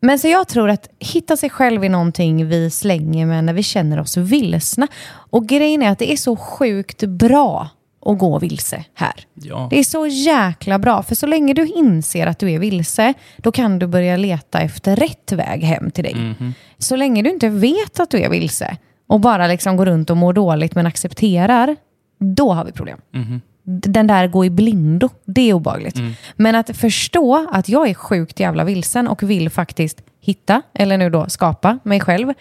Men 0.01 0.19
så 0.19 0.29
jag 0.29 0.49
tror 0.49 0.71
att 0.71 0.89
hitta 0.99 1.37
sig 1.37 1.51
själv 1.51 1.85
i 1.85 1.89
någonting 1.89 2.49
vi 2.49 2.71
slänger 2.71 3.27
med 3.27 3.45
när 3.45 3.53
vi 3.53 3.63
känner 3.63 4.01
oss 4.01 4.17
vilsna. 4.17 4.89
Och 5.09 5.47
grejen 5.47 5.83
är 5.83 5.91
att 5.91 5.99
det 5.99 6.13
är 6.13 6.17
så 6.17 6.37
sjukt 6.37 7.05
bra 7.05 7.69
att 8.07 8.19
gå 8.19 8.39
vilse 8.39 8.85
här. 8.95 9.27
Ja. 9.35 9.67
Det 9.71 9.79
är 9.79 9.85
så 9.85 10.07
jäkla 10.07 10.79
bra, 10.79 11.03
för 11.03 11.15
så 11.15 11.27
länge 11.27 11.55
du 11.55 11.67
inser 11.67 12.27
att 12.27 12.39
du 12.39 12.51
är 12.53 12.59
vilse, 12.59 13.15
då 13.37 13.53
kan 13.53 13.79
du 13.79 13.87
börja 13.87 14.17
leta 14.17 14.61
efter 14.61 14.97
rätt 14.97 15.33
väg 15.33 15.63
hem 15.65 15.91
till 15.91 16.05
dig. 16.05 16.15
Mhm. 16.15 16.55
Så 16.79 16.97
länge 16.97 17.23
du 17.23 17.31
inte 17.31 17.49
vet 17.49 18.01
att 18.01 18.11
du 18.11 18.19
är 18.21 18.29
vilse 18.31 18.77
och 19.07 19.21
bara 19.21 19.47
liksom 19.47 19.77
går 19.77 19.87
runt 19.87 20.11
och 20.11 20.17
mår 20.17 20.33
dåligt 20.33 20.75
men 20.75 20.87
accepterar, 20.87 21.77
då 22.19 22.53
har 22.53 22.65
vi 22.65 22.73
problem. 22.73 22.99
Mhm. 23.15 23.41
D- 23.63 23.89
Den 23.91 24.07
där 24.07 24.27
gå 24.27 24.45
i 24.45 24.51
blindo, 24.51 25.09
det 25.25 25.51
är 25.51 25.53
obagligt. 25.55 25.97
Mm. 25.97 26.13
Men 26.37 26.55
att 26.55 26.77
förstå 26.77 27.47
att 27.53 27.69
jag 27.69 27.89
är 27.89 27.95
sjukt 27.95 28.41
jävla 28.41 28.65
vilsen 28.65 29.09
och 29.09 29.23
vill 29.23 29.51
faktiskt 29.51 30.03
hitta, 30.21 30.63
eller 30.75 30.99
nu 30.99 31.11
då 31.11 31.29
skapa 31.29 31.79
mig 31.83 32.01
själv. 32.01 32.33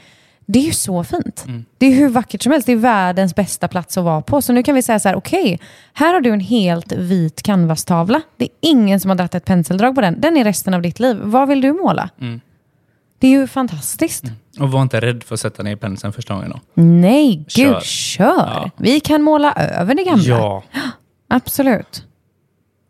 Det 0.51 0.59
är 0.59 0.63
ju 0.63 0.73
så 0.73 1.03
fint. 1.03 1.43
Mm. 1.47 1.65
Det 1.77 1.85
är 1.85 1.95
hur 1.95 2.09
vackert 2.09 2.41
som 2.41 2.51
helst. 2.51 2.65
Det 2.65 2.71
är 2.71 2.75
världens 2.77 3.35
bästa 3.35 3.67
plats 3.67 3.97
att 3.97 4.03
vara 4.03 4.21
på. 4.21 4.41
Så 4.41 4.53
nu 4.53 4.63
kan 4.63 4.75
vi 4.75 4.81
säga 4.81 4.99
så 4.99 5.09
här, 5.09 5.15
okej, 5.15 5.59
här 5.93 6.13
har 6.13 6.21
du 6.21 6.29
en 6.29 6.39
helt 6.39 6.91
vit 6.91 7.43
canvastavla. 7.43 8.21
Det 8.37 8.45
är 8.45 8.49
ingen 8.61 8.99
som 8.99 9.09
har 9.09 9.15
dragit 9.15 9.35
ett 9.35 9.45
penseldrag 9.45 9.95
på 9.95 10.01
den. 10.01 10.21
Den 10.21 10.37
är 10.37 10.43
resten 10.43 10.73
av 10.73 10.81
ditt 10.81 10.99
liv. 10.99 11.17
Vad 11.21 11.47
vill 11.47 11.61
du 11.61 11.73
måla? 11.73 12.09
Mm. 12.21 12.41
Det 13.19 13.27
är 13.27 13.31
ju 13.31 13.47
fantastiskt. 13.47 14.23
Och 14.59 14.71
var 14.71 14.81
inte 14.81 15.01
rädd 15.01 15.23
för 15.23 15.33
att 15.33 15.39
sätta 15.39 15.63
ner 15.63 15.75
penseln 15.75 16.13
första 16.13 16.33
gången 16.33 16.49
då. 16.49 16.59
Nej, 16.83 17.35
gud, 17.35 17.73
Kör. 17.73 17.81
kör. 17.81 18.33
Ja. 18.35 18.71
Vi 18.77 18.99
kan 18.99 19.21
måla 19.21 19.53
över 19.53 19.95
det 19.95 20.03
gamla. 20.03 20.23
Ja. 20.23 20.63
Absolut. 21.27 22.05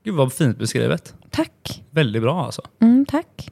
Gud 0.04 0.16
vad 0.16 0.34
fint 0.34 0.58
beskrivet. 0.58 1.14
Tack. 1.30 1.84
Väldigt 1.92 2.22
bra 2.22 2.46
alltså. 2.46 2.62
Mm, 2.82 3.06
tack. 3.06 3.52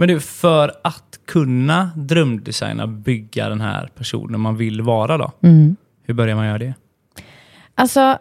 Men 0.00 0.08
du, 0.08 0.20
för 0.20 0.72
att 0.84 1.18
kunna 1.26 1.90
drömdesigna, 1.96 2.86
bygga 2.86 3.48
den 3.48 3.60
här 3.60 3.90
personen 3.94 4.40
man 4.40 4.56
vill 4.56 4.82
vara 4.82 5.18
då. 5.18 5.32
Mm. 5.42 5.76
Hur 6.02 6.14
börjar 6.14 6.36
man 6.36 6.46
göra 6.46 6.58
det? 6.58 6.74
Alltså, 7.74 8.18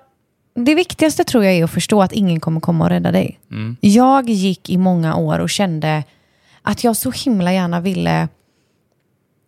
det 0.56 0.76
viktigaste 0.76 1.24
tror 1.24 1.44
jag 1.44 1.54
är 1.54 1.64
att 1.64 1.72
förstå 1.72 2.02
att 2.02 2.12
ingen 2.12 2.40
kommer 2.40 2.60
komma 2.60 2.84
och 2.84 2.90
rädda 2.90 3.12
dig. 3.12 3.40
Mm. 3.52 3.78
Jag 3.82 4.30
gick 4.30 4.70
i 4.70 4.78
många 4.78 5.16
år 5.16 5.40
och 5.40 5.50
kände 5.50 6.04
att 6.62 6.84
jag 6.84 6.96
så 6.96 7.12
himla 7.12 7.54
gärna 7.54 7.82
ville 7.82 8.28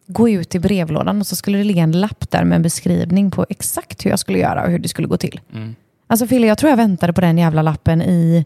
gå 0.08 0.30
ut 0.30 0.56
i 0.56 0.60
brevlådan 0.60 1.20
och 1.20 1.28
så 1.28 1.36
skulle 1.36 1.58
det 1.58 1.64
ligga 1.64 1.84
en 1.84 1.92
lapp 1.92 2.32
där 2.32 2.44
med 2.44 2.56
en 2.56 2.62
beskrivning 2.62 3.32
på 3.32 3.46
exakt 3.50 4.06
hur 4.06 4.10
jag 4.10 4.20
skulle 4.20 4.40
göra 4.40 4.64
och 4.64 4.72
hur 4.72 4.80
det 4.80 4.90
skulle 4.90 5.08
gå 5.08 5.18
till. 5.18 5.40
Mm. 5.54 5.76
Alltså 6.08 6.28
Fille, 6.28 6.48
jag 6.48 6.58
tror 6.58 6.70
jag 6.70 6.78
väntade 6.78 7.14
på 7.14 7.22
den 7.22 7.38
jävla 7.38 7.62
lappen 7.62 8.02
i 8.02 8.46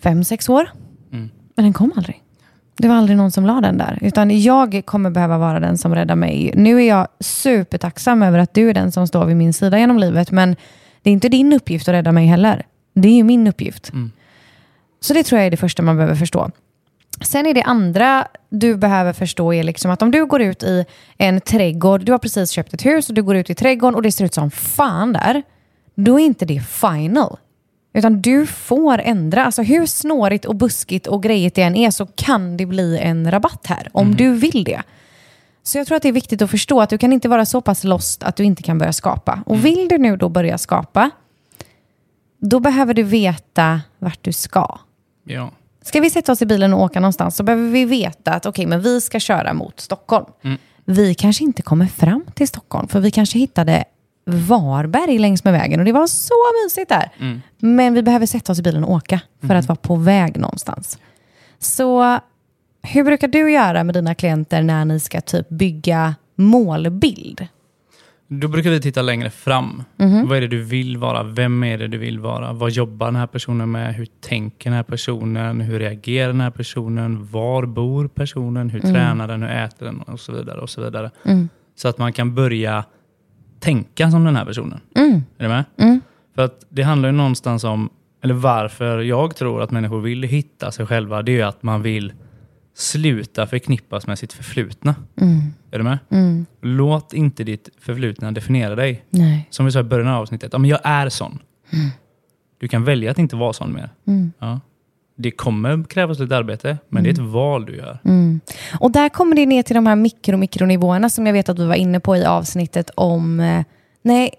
fem, 0.00 0.24
sex 0.24 0.48
år. 0.48 0.70
Mm. 1.12 1.30
Men 1.56 1.64
den 1.64 1.72
kom 1.72 1.92
aldrig. 1.96 2.23
Det 2.76 2.88
var 2.88 2.94
aldrig 2.94 3.16
någon 3.16 3.30
som 3.30 3.46
la 3.46 3.60
den 3.60 3.78
där. 3.78 3.98
Utan 4.00 4.40
jag 4.42 4.82
kommer 4.84 5.10
behöva 5.10 5.38
vara 5.38 5.60
den 5.60 5.78
som 5.78 5.94
räddar 5.94 6.16
mig. 6.16 6.52
Nu 6.54 6.82
är 6.82 6.88
jag 6.88 7.08
supertacksam 7.20 8.22
över 8.22 8.38
att 8.38 8.54
du 8.54 8.70
är 8.70 8.74
den 8.74 8.92
som 8.92 9.06
står 9.06 9.24
vid 9.24 9.36
min 9.36 9.52
sida 9.52 9.78
genom 9.78 9.98
livet. 9.98 10.30
Men 10.30 10.56
det 11.02 11.10
är 11.10 11.12
inte 11.12 11.28
din 11.28 11.52
uppgift 11.52 11.88
att 11.88 11.92
rädda 11.92 12.12
mig 12.12 12.26
heller. 12.26 12.66
Det 12.94 13.08
är 13.08 13.12
ju 13.14 13.24
min 13.24 13.46
uppgift. 13.46 13.92
Mm. 13.92 14.12
Så 15.00 15.14
det 15.14 15.22
tror 15.22 15.38
jag 15.38 15.46
är 15.46 15.50
det 15.50 15.56
första 15.56 15.82
man 15.82 15.96
behöver 15.96 16.14
förstå. 16.14 16.50
Sen 17.20 17.46
är 17.46 17.54
det 17.54 17.62
andra 17.62 18.26
du 18.48 18.76
behöver 18.76 19.12
förstå 19.12 19.54
är 19.54 19.62
liksom 19.62 19.90
att 19.90 20.02
om 20.02 20.10
du 20.10 20.26
går 20.26 20.42
ut 20.42 20.62
i 20.62 20.84
en 21.18 21.40
trädgård, 21.40 22.04
du 22.04 22.12
har 22.12 22.18
precis 22.18 22.50
köpt 22.50 22.74
ett 22.74 22.86
hus 22.86 23.08
och 23.08 23.14
du 23.14 23.22
går 23.22 23.36
ut 23.36 23.50
i 23.50 23.54
trädgården 23.54 23.94
och 23.94 24.02
det 24.02 24.12
ser 24.12 24.24
ut 24.24 24.34
som 24.34 24.50
fan 24.50 25.12
där. 25.12 25.42
Då 25.94 26.20
är 26.20 26.24
inte 26.24 26.44
det 26.44 26.60
final. 26.60 27.36
Utan 27.94 28.20
du 28.20 28.46
får 28.46 28.98
ändra. 28.98 29.44
Alltså 29.44 29.62
hur 29.62 29.86
snårigt 29.86 30.44
och 30.44 30.56
buskigt 30.56 31.06
och 31.06 31.22
grejigt 31.22 31.56
det 31.56 31.62
än 31.62 31.76
är 31.76 31.90
så 31.90 32.06
kan 32.06 32.56
det 32.56 32.66
bli 32.66 32.98
en 32.98 33.30
rabatt 33.30 33.66
här. 33.66 33.88
Om 33.92 34.16
du 34.16 34.34
vill 34.34 34.64
det. 34.64 34.82
Så 35.62 35.78
jag 35.78 35.86
tror 35.86 35.96
att 35.96 36.02
det 36.02 36.08
är 36.08 36.12
viktigt 36.12 36.42
att 36.42 36.50
förstå 36.50 36.80
att 36.80 36.90
du 36.90 36.98
kan 36.98 37.12
inte 37.12 37.28
vara 37.28 37.46
så 37.46 37.60
pass 37.60 37.84
lost 37.84 38.22
att 38.22 38.36
du 38.36 38.44
inte 38.44 38.62
kan 38.62 38.78
börja 38.78 38.92
skapa. 38.92 39.42
Och 39.46 39.64
vill 39.64 39.88
du 39.88 39.98
nu 39.98 40.16
då 40.16 40.28
börja 40.28 40.58
skapa, 40.58 41.10
då 42.40 42.60
behöver 42.60 42.94
du 42.94 43.02
veta 43.02 43.80
vart 43.98 44.18
du 44.24 44.32
ska. 44.32 44.78
Ja. 45.24 45.50
Ska 45.82 46.00
vi 46.00 46.10
sätta 46.10 46.32
oss 46.32 46.42
i 46.42 46.46
bilen 46.46 46.74
och 46.74 46.82
åka 46.82 47.00
någonstans 47.00 47.36
så 47.36 47.42
behöver 47.42 47.68
vi 47.68 47.84
veta 47.84 48.32
att 48.32 48.46
okej, 48.46 48.66
men 48.66 48.80
vi 48.80 49.00
ska 49.00 49.20
köra 49.20 49.52
mot 49.52 49.80
Stockholm. 49.80 50.26
Vi 50.84 51.14
kanske 51.14 51.44
inte 51.44 51.62
kommer 51.62 51.86
fram 51.86 52.24
till 52.34 52.48
Stockholm 52.48 52.88
för 52.88 53.00
vi 53.00 53.10
kanske 53.10 53.38
hittade 53.38 53.84
Varberg 54.26 55.18
längs 55.18 55.44
med 55.44 55.52
vägen 55.52 55.80
och 55.80 55.86
det 55.86 55.92
var 55.92 56.06
så 56.06 56.34
mysigt 56.64 56.88
där. 56.88 57.10
Men 57.58 57.94
vi 57.94 58.02
behöver 58.02 58.26
sätta 58.26 58.52
oss 58.52 58.58
i 58.58 58.62
bilen 58.62 58.84
och 58.84 58.90
åka 58.92 59.20
för 59.40 59.54
att 59.54 59.68
vara 59.68 59.76
på 59.76 59.96
väg 59.96 60.38
någonstans. 60.38 60.98
Så 61.58 62.18
hur 62.82 63.04
brukar 63.04 63.28
du 63.28 63.52
göra 63.52 63.84
med 63.84 63.94
dina 63.94 64.14
klienter 64.14 64.62
när 64.62 64.84
ni 64.84 65.00
ska 65.00 65.20
typ 65.20 65.48
bygga 65.48 66.14
målbild? 66.36 67.46
Då 68.28 68.48
brukar 68.48 68.70
vi 68.70 68.80
titta 68.80 69.02
längre 69.02 69.30
fram. 69.30 69.82
Mhm. 69.96 70.28
Vad 70.28 70.36
är 70.36 70.40
det 70.40 70.46
du 70.46 70.62
vill 70.62 70.96
vara? 70.96 71.22
Vem 71.22 71.64
är 71.64 71.78
det 71.78 71.88
du 71.88 71.98
vill 71.98 72.20
vara? 72.20 72.52
Vad 72.52 72.70
jobbar 72.70 73.06
den 73.06 73.16
här 73.16 73.26
personen 73.26 73.70
med? 73.70 73.94
Hur 73.94 74.06
tänker 74.20 74.70
den 74.70 74.76
här 74.76 74.82
personen? 74.82 75.60
Hur 75.60 75.78
reagerar 75.78 76.28
den 76.28 76.40
här 76.40 76.50
personen? 76.50 77.26
Var 77.30 77.66
bor 77.66 78.08
personen? 78.08 78.70
Hur 78.70 78.80
tränar 78.80 79.28
den? 79.28 79.42
Hur 79.42 79.50
äter 79.50 79.86
den? 79.86 80.00
Och 80.00 80.20
så 80.20 80.32
vidare. 80.32 80.60
Och 80.60 80.70
så 80.70 80.80
vidare. 80.80 81.10
Så 81.76 81.88
att 81.88 81.98
man 81.98 82.12
kan 82.12 82.34
börja 82.34 82.84
tänka 83.64 84.10
som 84.10 84.24
den 84.24 84.36
här 84.36 84.44
personen. 84.44 84.80
Är 85.38 85.42
du 85.42 85.48
med? 85.48 85.64
För 86.34 86.42
att 86.42 86.64
det 86.68 86.82
handlar 86.82 87.08
ju 87.08 87.12
någonstans 87.12 87.64
om, 87.64 87.90
eller 88.22 88.34
varför 88.34 88.98
jag 88.98 89.36
tror 89.36 89.62
att 89.62 89.70
människor 89.70 90.00
vill 90.00 90.22
hitta 90.22 90.72
sig 90.72 90.86
själva, 90.86 91.22
det 91.22 91.32
är 91.32 91.36
ju 91.36 91.42
att 91.42 91.62
man 91.62 91.82
vill 91.82 92.12
sluta 92.74 93.46
förknippas 93.46 94.06
med 94.06 94.18
sitt 94.18 94.32
förflutna. 94.32 94.94
Är 95.70 95.78
du 95.78 95.84
med? 95.84 95.98
Låt 96.60 97.12
inte 97.12 97.44
ditt 97.44 97.68
förflutna 97.78 98.32
definiera 98.32 98.74
dig. 98.74 99.04
Nej. 99.10 99.48
Som 99.50 99.66
vi 99.66 99.72
sa 99.72 99.80
i 99.80 99.82
början 99.82 100.08
av 100.08 100.22
avsnittet, 100.22 100.52
ja, 100.52 100.58
men 100.58 100.70
jag 100.70 100.80
är 100.82 101.08
sån. 101.08 101.38
Du 102.58 102.68
kan 102.68 102.84
välja 102.84 103.10
att 103.10 103.18
inte 103.18 103.36
vara 103.36 103.52
sån 103.52 103.72
mer. 103.72 103.90
Ja. 104.38 104.60
Det 105.16 105.30
kommer 105.30 105.84
krävas 105.84 106.18
lite 106.18 106.36
arbete, 106.36 106.78
men 106.88 107.02
det 107.02 107.08
är 107.08 107.12
ett 107.12 107.18
val 107.18 107.66
du 107.66 107.76
gör. 107.76 107.98
Och 108.80 108.90
där 108.92 109.08
kommer 109.08 109.36
det 109.36 109.46
ner 109.46 109.62
till 109.62 109.74
de 109.74 109.86
här 109.86 109.96
mikro 109.96 110.36
mikronivåerna 110.36 111.08
som 111.08 111.26
jag 111.26 111.32
vet 111.32 111.48
att 111.48 111.58
vi 111.58 111.66
var 111.66 111.74
inne 111.74 112.00
på 112.00 112.16
i 112.16 112.24
avsnittet 112.24 112.90
om... 112.94 113.40
eh, 113.40 113.62
Nej, 114.02 114.30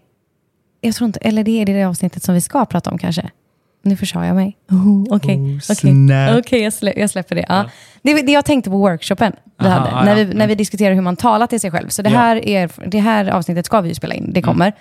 jag 0.82 0.96
tror 0.96 1.06
inte... 1.06 1.20
Eller 1.20 1.44
det 1.44 1.62
är 1.62 1.66
det 1.66 1.84
avsnittet 1.84 2.24
som 2.24 2.36
vi 2.36 2.42
ska 2.42 2.66
prata 2.66 2.90
om 2.92 2.98
kanske. 2.98 3.30
Nu 3.82 3.96
försade 3.96 4.28
jag 4.28 4.36
mig. 4.36 4.58
Oh, 4.72 5.04
Okej, 5.10 5.36
Oh, 5.36 5.42
okej. 5.56 5.62
snap. 5.76 6.38
Okej, 6.40 6.62
jag, 6.64 6.74
slä, 6.74 6.94
jag 6.98 7.10
släpper 7.10 7.36
det. 7.36 7.46
Ja. 7.50 7.70
Det, 8.02 8.22
det 8.22 8.32
jag 8.32 8.46
tänkte 8.46 8.70
på 8.70 8.78
workshopen 8.78 9.34
vi 9.60 9.66
Aha, 9.68 9.80
hade, 9.80 9.90
ja, 9.92 10.04
när, 10.04 10.18
ja. 10.22 10.26
vi, 10.28 10.34
när 10.34 10.48
vi 10.48 10.56
diskuterade 10.56 10.96
hur 10.96 11.02
man 11.02 11.16
talar 11.16 11.48
till 11.48 11.60
sig 11.60 11.72
själv. 11.72 11.90
Så 11.90 12.02
det 12.02 12.10
Ja. 12.10 12.18
här, 12.18 12.48
är, 12.48 12.72
det 12.88 13.00
här 13.00 13.26
avsnittet 13.30 13.66
ska 13.66 13.82
vi 13.82 13.90
ju 13.90 13.96
spela 13.96 14.14
in, 14.14 14.32
det 14.34 14.42
kommer. 14.42 14.68
Eh, 14.68 14.74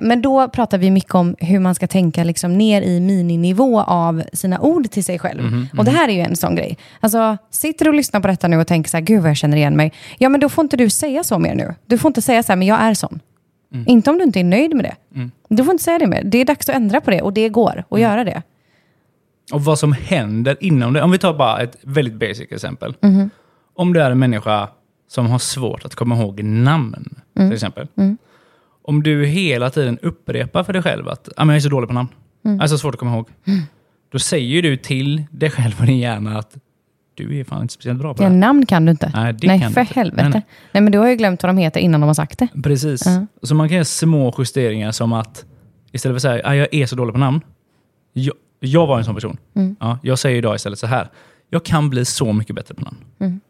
Men 0.00 0.22
då 0.22 0.48
pratar 0.48 0.78
vi 0.78 0.90
mycket 0.90 1.14
om 1.14 1.36
hur 1.38 1.58
man 1.60 1.74
ska 1.74 1.86
tänka 1.86 2.24
liksom 2.24 2.58
ner 2.58 2.82
i 2.82 3.00
mininivå 3.00 3.80
av 3.80 4.22
sina 4.32 4.60
ord 4.60 4.90
till 4.90 5.04
sig 5.04 5.18
själv. 5.18 5.66
Och 5.78 5.84
det 5.84 5.90
här 5.90 6.08
är 6.08 6.12
ju 6.12 6.20
en 6.20 6.36
sån 6.36 6.54
grej. 6.54 6.78
Alltså, 7.00 7.36
sitter 7.50 7.84
du 7.84 7.90
och 7.90 7.94
lyssnar 7.96 8.20
på 8.20 8.28
detta 8.28 8.48
nu 8.48 8.56
och 8.56 8.66
tänker 8.66 8.90
så 8.90 8.96
här, 8.96 9.04
gud 9.04 9.20
vad 9.20 9.30
jag 9.30 9.36
känner 9.36 9.56
igen 9.56 9.76
mig. 9.76 9.92
Ja, 10.18 10.28
men 10.28 10.40
då 10.40 10.48
får 10.48 10.62
inte 10.64 10.76
du 10.76 10.90
säga 10.90 11.24
så 11.24 11.38
mer 11.38 11.54
nu. 11.54 11.74
Du 11.86 11.98
får 11.98 12.08
inte 12.08 12.22
säga 12.22 12.42
så 12.42 12.52
här, 12.52 12.56
men 12.56 12.68
jag 12.68 12.80
är 12.80 12.94
sån. 12.94 13.20
Inte 13.86 14.10
om 14.10 14.18
du 14.18 14.24
inte 14.24 14.40
är 14.40 14.44
nöjd 14.44 14.74
med 14.76 14.84
det. 14.84 14.96
Du 15.48 15.64
får 15.64 15.72
inte 15.72 15.84
säga 15.84 15.98
det 15.98 16.06
mer. 16.06 16.22
Det 16.24 16.38
är 16.38 16.44
dags 16.44 16.68
att 16.68 16.74
ändra 16.76 17.00
på 17.00 17.10
det 17.10 17.22
och 17.22 17.32
det 17.32 17.48
går 17.48 17.84
att 17.90 18.00
göra 18.00 18.24
det. 18.24 18.42
Och 19.52 19.64
vad 19.64 19.78
som 19.78 19.92
händer 19.92 20.56
inom 20.60 20.92
det. 20.92 21.02
Om 21.02 21.10
vi 21.10 21.18
tar 21.18 21.34
bara 21.34 21.60
ett 21.60 21.76
väldigt 21.82 22.14
basic 22.14 22.52
exempel. 22.52 22.94
Mhm. 23.00 23.30
Om 23.74 23.92
du 23.92 24.00
är 24.02 24.10
en 24.10 24.18
människa 24.18 24.68
som 25.08 25.26
har 25.26 25.38
svårt 25.38 25.84
att 25.84 25.94
komma 25.94 26.16
ihåg 26.16 26.42
namn, 26.44 27.14
Mm. 27.36 27.48
till 27.50 27.54
exempel. 27.54 27.86
Om 28.84 29.02
du 29.02 29.26
hela 29.26 29.70
tiden 29.70 29.98
upprepar 29.98 30.64
för 30.64 30.72
dig 30.72 30.82
själv 30.82 31.08
att 31.08 31.28
ah, 31.36 31.44
men 31.44 31.48
jag 31.48 31.56
är 31.56 31.60
så 31.60 31.68
dålig 31.68 31.88
på 31.88 31.94
namn. 31.94 32.08
Mm. 32.44 32.56
Jag 32.56 32.64
är 32.64 32.68
så 32.68 32.78
svårt 32.78 32.94
att 32.94 33.00
komma 33.00 33.14
ihåg. 33.14 33.28
Då 34.12 34.18
säger 34.18 34.62
du 34.62 34.76
till 34.76 35.22
dig 35.30 35.50
själv 35.50 35.72
och 35.80 35.86
din 35.86 35.98
hjärna 35.98 36.38
att 36.38 36.56
du 37.14 37.40
är 37.40 37.44
fan 37.44 37.62
inte 37.62 37.74
speciellt 37.74 37.98
bra 37.98 38.14
på 38.14 38.22
det. 38.22 38.28
här. 38.28 38.34
namn 38.36 38.66
kan 38.66 38.84
du 38.84 38.90
inte. 38.90 39.10
Nej, 39.14 39.32
det 39.32 39.46
nej 39.46 39.60
för 39.60 39.80
inte. 39.80 39.94
helvete. 39.94 40.22
Nej, 40.22 40.30
Nej, 40.32 40.42
nej. 40.72 40.82
men 40.82 40.92
du 40.92 40.98
har 40.98 41.08
ju 41.08 41.16
glömt 41.16 41.42
vad 41.42 41.50
de 41.50 41.56
heter 41.58 41.80
innan 41.80 42.00
de 42.00 42.06
har 42.06 42.14
sagt 42.14 42.38
det. 42.38 42.48
Precis. 42.62 43.04
Så 43.42 43.54
man 43.54 43.68
kan 43.68 43.74
göra 43.74 43.84
små 43.84 44.34
justeringar 44.38 44.92
som 44.92 45.12
att 45.12 45.44
istället 45.92 46.12
för 46.22 46.28
att 46.28 46.34
säga 46.34 46.48
ah, 46.48 46.54
jag 46.54 46.68
är 46.74 46.86
så 46.86 46.96
dålig 46.96 47.12
på 47.12 47.18
namn. 47.20 47.40
Jag, 48.12 48.34
jag 48.60 48.86
var 48.86 48.98
en 48.98 49.04
sån 49.04 49.14
person. 49.14 49.36
Ja, 49.80 49.98
jag 50.02 50.18
säger 50.18 50.38
idag 50.38 50.56
istället 50.56 50.78
så 50.78 50.86
här. 50.86 51.08
Jag 51.50 51.64
kan 51.64 51.90
bli 51.90 52.04
så 52.04 52.32
mycket 52.32 52.56
bättre 52.56 52.74
på 52.74 52.80
namn. 52.80 53.40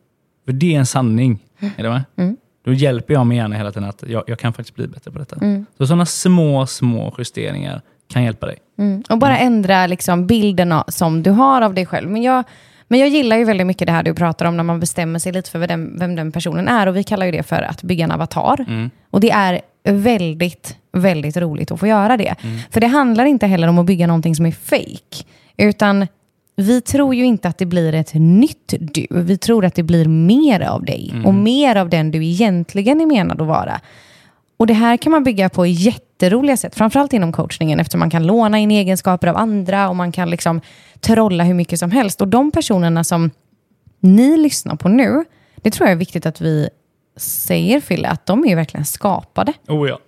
För 0.44 0.52
det 0.52 0.74
är 0.74 0.78
en 0.78 0.86
sanning. 0.86 1.38
Är 1.76 1.82
du 1.82 1.88
med? 1.88 2.36
Då 2.64 2.72
hjälper 2.72 3.14
jag 3.14 3.26
mig 3.26 3.36
gärna 3.36 3.56
hela 3.56 3.72
tiden 3.72 3.88
att 3.88 4.04
jag, 4.06 4.24
jag 4.26 4.38
kan 4.38 4.52
faktiskt 4.52 4.76
bli 4.76 4.86
bättre 4.86 5.10
på 5.10 5.18
detta. 5.18 5.36
Så 5.78 5.86
sådana 5.86 6.06
små, 6.06 6.66
små 6.66 7.14
justeringar 7.18 7.82
kan 8.08 8.24
hjälpa 8.24 8.46
dig. 8.46 8.58
Mm. 8.78 9.02
Och 9.10 9.18
bara 9.18 9.38
ändra 9.38 9.86
liksom 9.86 10.26
bilden 10.26 10.74
som 10.88 11.22
du 11.22 11.30
har 11.30 11.62
av 11.62 11.74
dig 11.74 11.86
själv. 11.86 12.10
Men 12.10 12.22
jag, 12.22 12.44
men 12.88 13.00
jag 13.00 13.08
gillar 13.08 13.36
ju 13.36 13.44
väldigt 13.44 13.66
mycket 13.66 13.86
det 13.86 13.92
här 13.92 14.02
du 14.02 14.14
pratar 14.14 14.46
om 14.46 14.56
när 14.56 14.64
man 14.64 14.80
bestämmer 14.80 15.18
sig 15.18 15.32
lite 15.32 15.50
för 15.50 15.58
vem 15.58 15.68
den, 15.68 15.98
vem 15.98 16.16
den 16.16 16.32
personen 16.32 16.68
är. 16.68 16.86
Och 16.86 16.96
vi 16.96 17.04
kallar 17.04 17.26
ju 17.26 17.32
det 17.32 17.42
för 17.42 17.62
att 17.62 17.82
bygga 17.82 18.04
en 18.04 18.10
avatar. 18.10 18.90
Och 19.10 19.20
det 19.20 19.30
är 19.30 19.60
väldigt, 19.84 20.76
väldigt 20.92 21.36
roligt 21.36 21.70
att 21.70 21.80
få 21.80 21.86
göra 21.86 22.16
det. 22.16 22.34
För 22.70 22.80
det 22.80 22.86
handlar 22.86 23.24
inte 23.24 23.46
heller 23.46 23.68
om 23.68 23.78
att 23.78 23.86
bygga 23.86 24.06
någonting 24.06 24.34
som 24.34 24.46
är 24.46 24.52
fake. 24.52 25.24
Utan 25.56 26.06
vi 26.56 26.80
tror 26.80 27.14
ju 27.14 27.24
inte 27.24 27.48
att 27.48 27.58
det 27.58 27.66
blir 27.66 27.94
ett 27.94 28.14
nytt 28.14 28.74
du. 28.78 29.06
Vi 29.10 29.38
tror 29.38 29.64
att 29.64 29.74
det 29.74 29.82
blir 29.82 30.08
mer 30.08 30.60
av 30.60 30.84
dig 30.84 31.14
och 31.24 31.34
mer 31.34 31.76
av 31.76 31.88
den 31.88 32.10
du 32.10 32.24
egentligen 32.24 33.00
är 33.00 33.06
menad 33.06 33.40
att 33.40 33.46
vara. 33.46 33.80
Och 34.56 34.66
det 34.66 34.74
här 34.74 34.96
kan 34.96 35.12
man 35.12 35.24
bygga 35.24 35.48
på 35.48 35.66
jätteroliga 35.66 36.56
sätt, 36.56 36.74
framförallt 36.74 37.12
inom 37.12 37.32
coachningen 37.32 37.80
eftersom 37.80 37.98
man 37.98 38.10
kan 38.10 38.26
låna 38.26 38.58
in 38.58 38.70
egenskaper 38.70 39.28
av 39.28 39.36
andra 39.36 39.88
och 39.88 39.96
man 39.96 40.12
kan 40.12 40.30
liksom 40.30 40.60
trolla 41.00 41.44
hur 41.44 41.54
mycket 41.54 41.78
som 41.78 41.90
helst. 41.90 42.20
Och 42.20 42.28
de 42.28 42.50
personerna 42.50 43.04
som 43.04 43.30
ni 44.00 44.36
lyssnar 44.36 44.76
på 44.76 44.88
nu, 44.88 45.24
det 45.56 45.70
tror 45.70 45.88
jag 45.88 45.92
är 45.92 45.98
viktigt 45.98 46.26
att 46.26 46.40
vi 46.40 46.68
säger 47.16 47.80
Fille, 47.80 48.08
att 48.08 48.26
de 48.26 48.46
är 48.46 48.56
verkligen 48.56 48.86
skapade. 48.86 49.52
Oh 49.68 49.88
ja. 49.88 49.98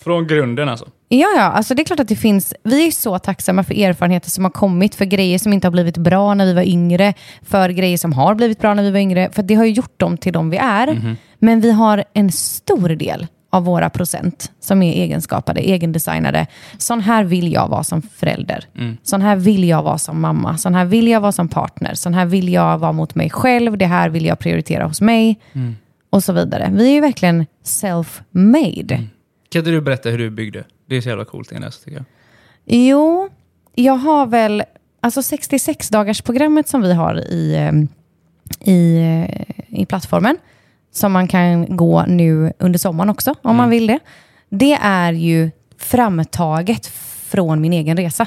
Från 0.00 0.26
grunden 0.26 0.68
alltså. 0.68 0.88
Ja, 1.08 1.28
ja, 1.36 1.42
alltså 1.42 1.74
det 1.74 1.82
är 1.82 1.84
klart 1.84 2.00
att 2.00 2.08
det 2.08 2.16
finns, 2.16 2.54
vi 2.62 2.86
är 2.86 2.90
så 2.90 3.18
tacksamma 3.18 3.64
för 3.64 3.74
erfarenheter 3.74 4.30
som 4.30 4.44
har 4.44 4.50
kommit, 4.50 4.94
för 4.94 5.04
grejer 5.04 5.38
som 5.38 5.52
inte 5.52 5.66
har 5.66 5.72
blivit 5.72 5.96
bra 5.96 6.34
när 6.34 6.46
vi 6.46 6.52
var 6.52 6.62
yngre, 6.62 7.14
för 7.42 7.68
grejer 7.68 7.98
som 7.98 8.12
har 8.12 8.34
blivit 8.34 8.58
bra 8.60 8.74
när 8.74 8.82
vi 8.82 8.90
var 8.90 8.98
yngre, 8.98 9.30
för 9.32 9.42
det 9.42 9.54
har 9.54 9.64
ju 9.64 9.72
gjort 9.72 10.00
dem 10.00 10.16
till 10.16 10.32
de 10.32 10.50
vi 10.50 10.56
är. 10.56 11.16
Men 11.38 11.60
vi 11.60 11.72
har 11.72 12.04
en 12.14 12.32
stor 12.32 12.88
del 12.88 13.26
av 13.50 13.64
våra 13.64 13.90
procent 13.90 14.52
som 14.60 14.82
är 14.82 14.92
egenskapade, 14.92 15.60
egendesignade. 15.60 16.46
Sån 16.78 17.00
här 17.00 17.24
vill 17.24 17.52
jag 17.52 17.68
vara 17.68 17.84
som 17.84 18.02
förälder. 18.02 18.64
Sån 19.02 19.22
här 19.22 19.36
vill 19.36 19.64
jag 19.68 19.82
vara 19.82 19.98
som 19.98 20.20
mamma. 20.20 20.58
Sån 20.58 20.74
här 20.74 20.84
vill 20.84 21.08
jag 21.08 21.20
vara 21.20 21.32
som 21.32 21.48
partner. 21.48 21.94
Sån 21.94 22.14
här 22.14 22.26
vill 22.26 22.52
jag 22.52 22.78
vara 22.78 22.92
mot 22.92 23.14
mig 23.14 23.30
själv. 23.30 23.78
Det 23.78 23.86
här 23.86 24.08
vill 24.08 24.26
jag 24.26 24.38
prioritera 24.38 24.86
hos 24.86 25.00
mig. 25.00 25.40
Och 26.10 26.24
så 26.24 26.32
vidare. 26.32 26.70
Vi 26.72 26.88
är 26.88 26.92
ju 26.92 27.00
verkligen 27.00 27.46
self-made. 27.64 29.06
Kan 29.52 29.60
inte 29.60 29.70
du 29.70 29.80
berätta 29.80 30.10
hur 30.10 30.18
du 30.18 30.30
byggde? 30.30 30.64
Det 30.86 30.96
är 30.96 31.00
så 31.00 31.08
jävla 31.08 31.24
coolt 31.24 31.52
Ines, 31.52 31.80
tycker 31.80 31.96
jag. 31.96 32.04
Jo, 32.64 33.28
jag 33.74 33.92
har 33.92 34.26
väl, 34.26 34.62
alltså 35.00 35.20
66-dagarsprogrammet 35.20 36.68
som 36.68 36.82
vi 36.82 36.92
har 36.92 37.14
i, 37.14 37.54
eh, 37.54 37.72
i, 38.72 38.96
eh, 38.96 39.80
i 39.80 39.86
plattformen, 39.86 40.36
som 40.92 41.12
man 41.12 41.28
kan 41.28 41.76
gå 41.76 42.04
nu 42.06 42.52
under 42.58 42.78
sommaren 42.78 43.10
också, 43.10 43.34
om 43.42 43.56
man 43.56 43.70
vill 43.70 43.86
det. 43.86 43.98
Det 44.48 44.78
är 44.82 45.12
ju 45.12 45.50
framtaget 45.78 46.86
från 47.32 47.60
min 47.60 47.72
egen 47.72 47.96
resa. 47.96 48.26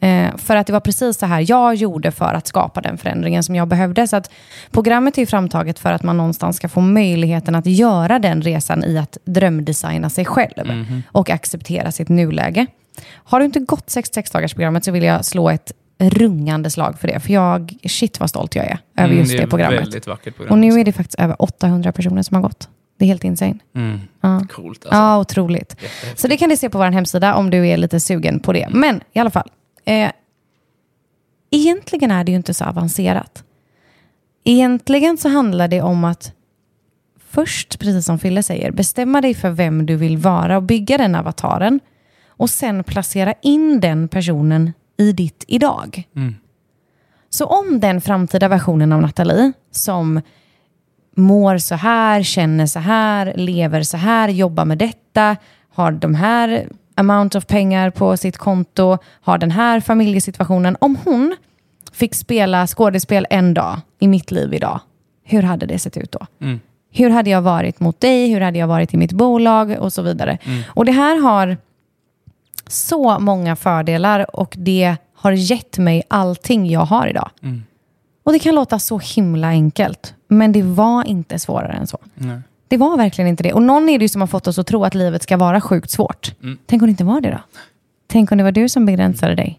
Eh, 0.00 0.36
för 0.36 0.56
att 0.56 0.66
det 0.66 0.72
var 0.72 0.80
precis 0.80 1.18
så 1.18 1.26
här 1.26 1.44
jag 1.50 1.74
gjorde 1.74 2.10
för 2.10 2.34
att 2.34 2.46
skapa 2.46 2.80
den 2.80 2.98
förändringen 2.98 3.42
som 3.42 3.54
jag 3.54 3.68
behövde. 3.68 4.08
Så 4.08 4.16
att 4.16 4.30
programmet 4.70 5.18
är 5.18 5.26
framtaget 5.26 5.78
för 5.78 5.92
att 5.92 6.02
man 6.02 6.16
någonstans 6.16 6.56
ska 6.56 6.68
få 6.68 6.80
möjligheten 6.80 7.54
att 7.54 7.66
göra 7.66 8.18
den 8.18 8.42
resan 8.42 8.84
i 8.84 8.98
att 8.98 9.18
drömdesigna 9.24 10.10
sig 10.10 10.24
själv 10.24 10.84
och 11.12 11.30
acceptera 11.30 11.92
sitt 11.92 12.08
nuläge. 12.08 12.66
Har 13.14 13.38
du 13.40 13.44
inte 13.44 13.60
gått 13.60 13.86
66-dagarsprogrammet 13.86 14.80
så 14.84 14.92
vill 14.92 15.02
jag 15.02 15.24
slå 15.24 15.50
ett 15.50 15.72
rungande 15.98 16.70
slag 16.70 16.98
för 16.98 17.08
det. 17.08 17.20
För 17.20 17.32
jag, 17.32 17.74
shit 17.88 18.20
vad 18.20 18.30
stolt 18.30 18.54
jag 18.54 18.64
är 18.64 18.78
över 18.96 19.08
Mm, 19.08 19.18
just 19.18 19.30
det 19.30 19.36
det, 19.36 19.42
är 19.42 19.46
programmet. 19.46 20.04
program. 20.36 20.52
Och 20.52 20.58
nu 20.58 20.80
är 20.80 20.84
det 20.84 20.92
faktiskt 20.92 21.20
över 21.20 21.42
800 21.42 21.92
personer 21.92 22.22
som 22.22 22.34
har 22.34 22.42
gått. 22.42 22.68
Det 22.98 23.04
är 23.04 23.06
helt 23.06 23.24
insane. 23.24 23.58
Mm. 23.74 24.00
Ja. 24.20 24.42
Coolt 24.50 24.84
alltså. 24.84 24.98
Ja, 24.98 25.18
otroligt. 25.20 25.76
Så 26.16 26.28
det 26.28 26.36
kan 26.36 26.48
du 26.48 26.56
se 26.56 26.70
på 26.70 26.78
vår 26.78 26.84
hemsida 26.84 27.34
om 27.34 27.50
du 27.50 27.68
är 27.68 27.76
lite 27.76 28.00
sugen 28.00 28.40
på 28.40 28.52
det. 28.52 28.68
Men 28.70 29.00
i 29.12 29.18
alla 29.18 29.30
fall. 29.30 29.50
Eh, 29.84 30.10
egentligen 31.50 32.10
är 32.10 32.24
det 32.24 32.32
ju 32.32 32.36
inte 32.36 32.54
så 32.54 32.64
avancerat. 32.64 33.44
Egentligen 34.44 35.18
så 35.18 35.28
handlar 35.28 35.68
det 35.68 35.82
om 35.82 36.04
att 36.04 36.32
först, 37.30 37.78
precis 37.78 38.06
som 38.06 38.18
Fille 38.18 38.42
säger, 38.42 38.70
bestämma 38.70 39.20
dig 39.20 39.34
för 39.34 39.50
vem 39.50 39.86
du 39.86 39.96
vill 39.96 40.16
vara 40.18 40.56
och 40.56 40.62
bygga 40.62 40.98
den 40.98 41.14
avataren. 41.14 41.80
Och 42.28 42.50
sen 42.50 42.84
placera 42.84 43.34
in 43.42 43.80
den 43.80 44.08
personen 44.08 44.72
i 44.96 45.12
ditt 45.12 45.44
idag. 45.48 46.08
Så 47.30 47.46
om 47.46 47.80
den 47.80 48.00
framtida 48.00 48.48
versionen 48.48 48.92
av 48.92 49.02
Nathalie 49.02 49.52
som 49.70 50.20
mår 51.16 51.58
så 51.58 51.74
här, 51.74 52.22
känner 52.22 52.66
så 52.66 52.78
här, 52.78 53.32
lever 53.36 53.82
så 53.82 53.96
här, 53.96 54.28
jobbar 54.28 54.64
med 54.64 54.78
detta, 54.78 55.36
har 55.74 55.92
de 55.92 56.14
här 56.14 56.68
amount 56.94 57.38
of 57.38 57.46
pengar 57.46 57.90
på 57.90 58.16
sitt 58.16 58.36
konto, 58.36 58.98
har 59.20 59.38
den 59.38 59.50
här 59.50 59.80
familjesituationen. 59.80 60.76
Om 60.80 60.96
hon 61.04 61.36
fick 61.92 62.14
spela 62.14 62.66
skådespel 62.66 63.26
en 63.30 63.54
dag 63.54 63.80
i 63.98 64.08
mitt 64.08 64.30
liv 64.30 64.54
idag, 64.54 64.80
hur 65.24 65.42
hade 65.42 65.66
det 65.66 65.78
sett 65.78 65.96
ut 65.96 66.12
då? 66.12 66.26
Hur 66.92 67.10
hade 67.10 67.30
jag 67.30 67.42
varit 67.42 67.80
mot 67.80 68.00
dig? 68.00 68.30
Hur 68.30 68.40
hade 68.40 68.58
jag 68.58 68.66
varit 68.66 68.94
i 68.94 68.96
mitt 68.96 69.12
bolag? 69.12 69.76
Och 69.80 69.92
så 69.92 70.02
vidare. 70.02 70.38
Och 70.68 70.84
det 70.84 70.92
här 70.92 71.16
har 71.22 71.56
så 72.66 73.18
många 73.18 73.56
fördelar 73.56 74.36
och 74.36 74.54
det 74.58 74.96
har 75.14 75.32
gett 75.32 75.78
mig 75.78 76.02
allting 76.08 76.66
jag 76.70 76.80
har 76.80 77.06
idag. 77.06 77.30
Och 78.26 78.32
det 78.32 78.38
kan 78.38 78.54
låta 78.54 78.78
så 78.78 78.98
himla 78.98 79.48
enkelt, 79.48 80.14
men 80.28 80.52
det 80.52 80.62
var 80.62 81.06
inte 81.06 81.38
svårare 81.38 81.72
än 81.72 81.86
så. 81.86 81.98
Nej. 82.14 82.40
Det 82.68 82.76
var 82.76 82.96
verkligen 82.96 83.28
inte 83.28 83.42
det. 83.42 83.52
Och 83.52 83.62
någon 83.62 83.88
är 83.88 83.98
det 83.98 84.08
som 84.08 84.20
har 84.20 84.28
fått 84.28 84.46
oss 84.46 84.58
att 84.58 84.66
tro 84.66 84.84
att 84.84 84.94
livet 84.94 85.22
ska 85.22 85.36
vara 85.36 85.60
sjukt 85.60 85.90
svårt. 85.90 86.32
Tänk 86.66 86.82
om 86.82 86.86
det 86.86 86.90
inte 86.90 87.04
var 87.04 87.20
det 87.20 87.30
då? 87.30 87.38
Tänk 88.06 88.32
om 88.32 88.38
det 88.38 88.44
var 88.44 88.52
du 88.52 88.68
som 88.68 88.86
begränsade 88.86 89.34
dig? 89.34 89.58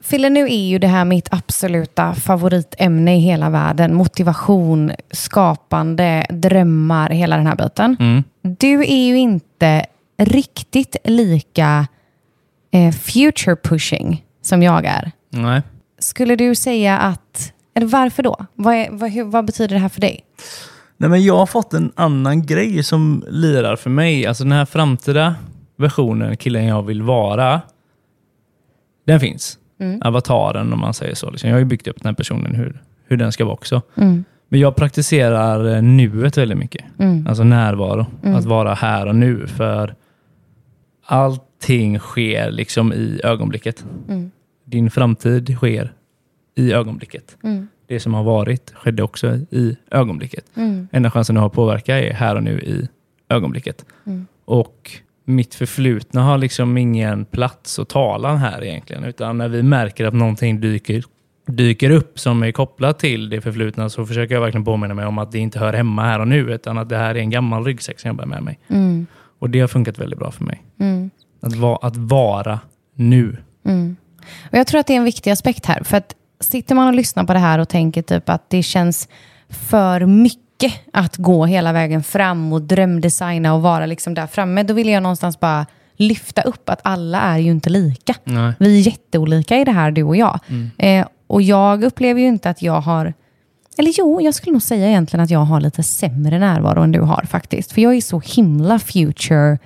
Fille, 0.00 0.30
nu 0.30 0.44
är 0.44 0.66
ju 0.68 0.78
det 0.78 0.86
här 0.86 1.04
mitt 1.04 1.28
absoluta 1.30 2.14
favoritämne 2.14 3.16
i 3.16 3.20
hela 3.20 3.50
världen. 3.50 3.94
Motivation, 3.94 4.92
skapande, 5.10 6.26
drömmar, 6.30 7.10
hela 7.10 7.36
den 7.36 7.46
här 7.46 7.56
biten. 7.56 7.96
Mm. 8.00 8.24
Du 8.42 8.80
är 8.80 9.06
ju 9.06 9.18
inte 9.18 9.86
riktigt 10.18 10.96
lika 11.04 11.86
eh, 12.70 12.92
future 12.92 13.56
pushing 13.56 14.24
som 14.42 14.62
jag 14.62 14.84
är. 14.86 15.12
Nej. 15.30 15.62
Skulle 15.98 16.36
du 16.36 16.54
säga 16.54 16.98
att, 16.98 17.52
eller 17.78 17.86
varför 17.86 18.22
då? 18.22 18.46
Vad, 18.54 18.74
är, 18.74 18.90
vad, 18.90 19.10
hur, 19.10 19.24
vad 19.24 19.44
betyder 19.44 19.74
det 19.74 19.80
här 19.80 19.88
för 19.88 20.00
dig? 20.00 20.24
Nej, 20.96 21.10
men 21.10 21.24
jag 21.24 21.36
har 21.36 21.46
fått 21.46 21.74
en 21.74 21.92
annan 21.94 22.46
grej 22.46 22.82
som 22.82 23.24
lirar 23.28 23.76
för 23.76 23.90
mig. 23.90 24.26
Alltså 24.26 24.44
den 24.44 24.52
här 24.52 24.64
framtida 24.64 25.34
versionen, 25.76 26.36
killen 26.36 26.64
jag 26.66 26.82
vill 26.82 27.02
vara, 27.02 27.60
den 29.06 29.20
finns. 29.20 29.58
Avataren 30.02 30.72
om 30.72 30.80
man 30.80 30.94
säger 30.94 31.14
så. 31.14 31.30
Liksom. 31.30 31.48
Jag 31.48 31.54
har 31.54 31.60
ju 31.60 31.64
byggt 31.64 31.88
upp 31.88 32.02
den 32.02 32.08
här 32.08 32.14
personen, 32.14 32.54
hur, 32.54 32.82
hur 33.04 33.16
den 33.16 33.32
ska 33.32 33.44
vara 33.44 33.54
också. 33.54 33.82
Men 34.48 34.60
jag 34.60 34.76
praktiserar 34.76 35.74
eh, 35.76 35.82
nuet 35.82 36.38
väldigt 36.38 36.58
mycket. 36.58 36.84
Alltså 37.28 37.44
närvaro. 37.44 38.06
Att 38.22 38.44
vara 38.44 38.74
här 38.74 39.06
och 39.06 39.16
nu. 39.16 39.46
För 39.46 39.94
allting 41.06 41.98
sker 41.98 42.50
liksom 42.50 42.92
i 42.92 43.20
ögonblicket. 43.24 43.84
Din 44.64 44.90
framtid 44.90 45.56
sker 45.56 45.92
i 46.58 46.72
ögonblicket. 46.72 47.36
Det 47.86 48.00
som 48.00 48.14
har 48.14 48.22
varit 48.24 48.70
skedde 48.74 49.02
också 49.02 49.34
i 49.50 49.76
ögonblicket. 49.90 50.44
Enda 50.92 51.10
chansen 51.10 51.34
du 51.34 51.40
har 51.40 51.46
att 51.46 51.52
påverka 51.52 51.98
är 51.98 52.12
här 52.14 52.36
och 52.36 52.42
nu 52.42 52.60
i 52.60 52.88
ögonblicket. 53.28 53.84
Och 54.44 54.90
mitt 55.24 55.54
förflutna 55.54 56.22
har 56.22 56.38
liksom 56.38 56.76
ingen 56.76 57.24
plats 57.24 57.78
att 57.78 57.88
tala 57.88 58.36
här 58.36 58.64
egentligen. 58.64 59.04
Utan 59.04 59.38
när 59.38 59.48
vi 59.48 59.62
märker 59.62 60.04
att 60.04 60.14
någonting 60.14 60.60
dyker, 60.60 61.04
dyker 61.46 61.90
upp 61.90 62.18
som 62.18 62.42
är 62.42 62.52
kopplat 62.52 62.98
till 62.98 63.30
det 63.30 63.40
förflutna 63.40 63.88
så 63.88 64.06
försöker 64.06 64.34
jag 64.34 64.42
verkligen 64.42 64.64
påminna 64.64 64.94
mig 64.94 65.06
om 65.06 65.18
att 65.18 65.32
det 65.32 65.38
inte 65.38 65.58
hör 65.58 65.72
hemma 65.72 66.02
här 66.02 66.20
och 66.20 66.28
nu. 66.28 66.52
Utan 66.54 66.78
att 66.78 66.88
det 66.88 66.96
här 66.96 67.14
är 67.14 67.18
en 67.18 67.30
gammal 67.30 67.64
ryggsäck 67.64 68.00
som 68.00 68.08
jag 68.08 68.16
bär 68.16 68.26
med 68.26 68.42
mig. 68.42 68.58
Och 69.38 69.50
det 69.50 69.60
har 69.60 69.68
funkat 69.68 69.98
väldigt 69.98 70.18
bra 70.18 70.30
för 70.30 70.44
mig. 70.44 70.62
Att, 71.40 71.54
va, 71.54 71.78
att 71.82 71.96
vara 71.96 72.60
nu. 72.94 73.36
Och 74.50 74.58
jag 74.58 74.66
tror 74.66 74.80
att 74.80 74.86
det 74.86 74.92
är 74.92 74.98
en 74.98 75.04
viktig 75.04 75.30
aspekt 75.30 75.66
här. 75.66 75.82
För 75.82 75.96
att 75.96 76.14
sitter 76.40 76.74
man 76.74 76.88
och 76.88 76.94
lyssnar 76.94 77.24
på 77.24 77.32
det 77.32 77.38
här 77.38 77.58
och 77.58 77.68
tänker 77.68 78.02
typ 78.02 78.28
att 78.28 78.50
det 78.50 78.62
känns 78.62 79.08
för 79.48 80.06
mycket 80.06 80.72
att 80.92 81.16
gå 81.16 81.46
hela 81.46 81.72
vägen 81.72 82.02
fram 82.02 82.52
och 82.52 82.62
drömdesigna 82.62 83.54
och 83.54 83.62
vara 83.62 83.86
liksom 83.86 84.14
där 84.14 84.26
framme, 84.26 84.62
då 84.62 84.74
vill 84.74 84.88
jag 84.88 85.02
någonstans 85.02 85.40
bara 85.40 85.66
lyfta 85.96 86.42
upp 86.42 86.68
att 86.68 86.80
alla 86.82 87.20
är 87.20 87.38
ju 87.38 87.50
inte 87.50 87.70
lika. 87.70 88.14
Nej. 88.24 88.52
Vi 88.58 88.78
är 88.78 88.86
jätteolika 88.86 89.56
i 89.56 89.64
det 89.64 89.72
här, 89.72 89.90
du 89.90 90.02
och 90.02 90.16
jag. 90.16 90.38
Eh, 90.78 91.06
och 91.26 91.42
jag 91.42 91.84
upplever 91.84 92.20
ju 92.20 92.26
inte 92.26 92.50
att 92.50 92.62
jag 92.62 92.80
har, 92.80 93.14
eller 93.78 93.92
jo, 93.98 94.20
jag 94.20 94.34
skulle 94.34 94.52
nog 94.52 94.62
säga 94.62 94.88
egentligen 94.88 95.24
att 95.24 95.30
jag 95.30 95.38
har 95.38 95.60
lite 95.60 95.82
sämre 95.82 96.38
närvaro 96.38 96.82
än 96.82 96.92
du 96.92 97.00
har 97.00 97.24
faktiskt. 97.30 97.72
För 97.72 97.80
jag 97.80 97.94
är 97.94 98.00
så 98.00 98.22
himla 98.24 98.78
future 98.78 99.58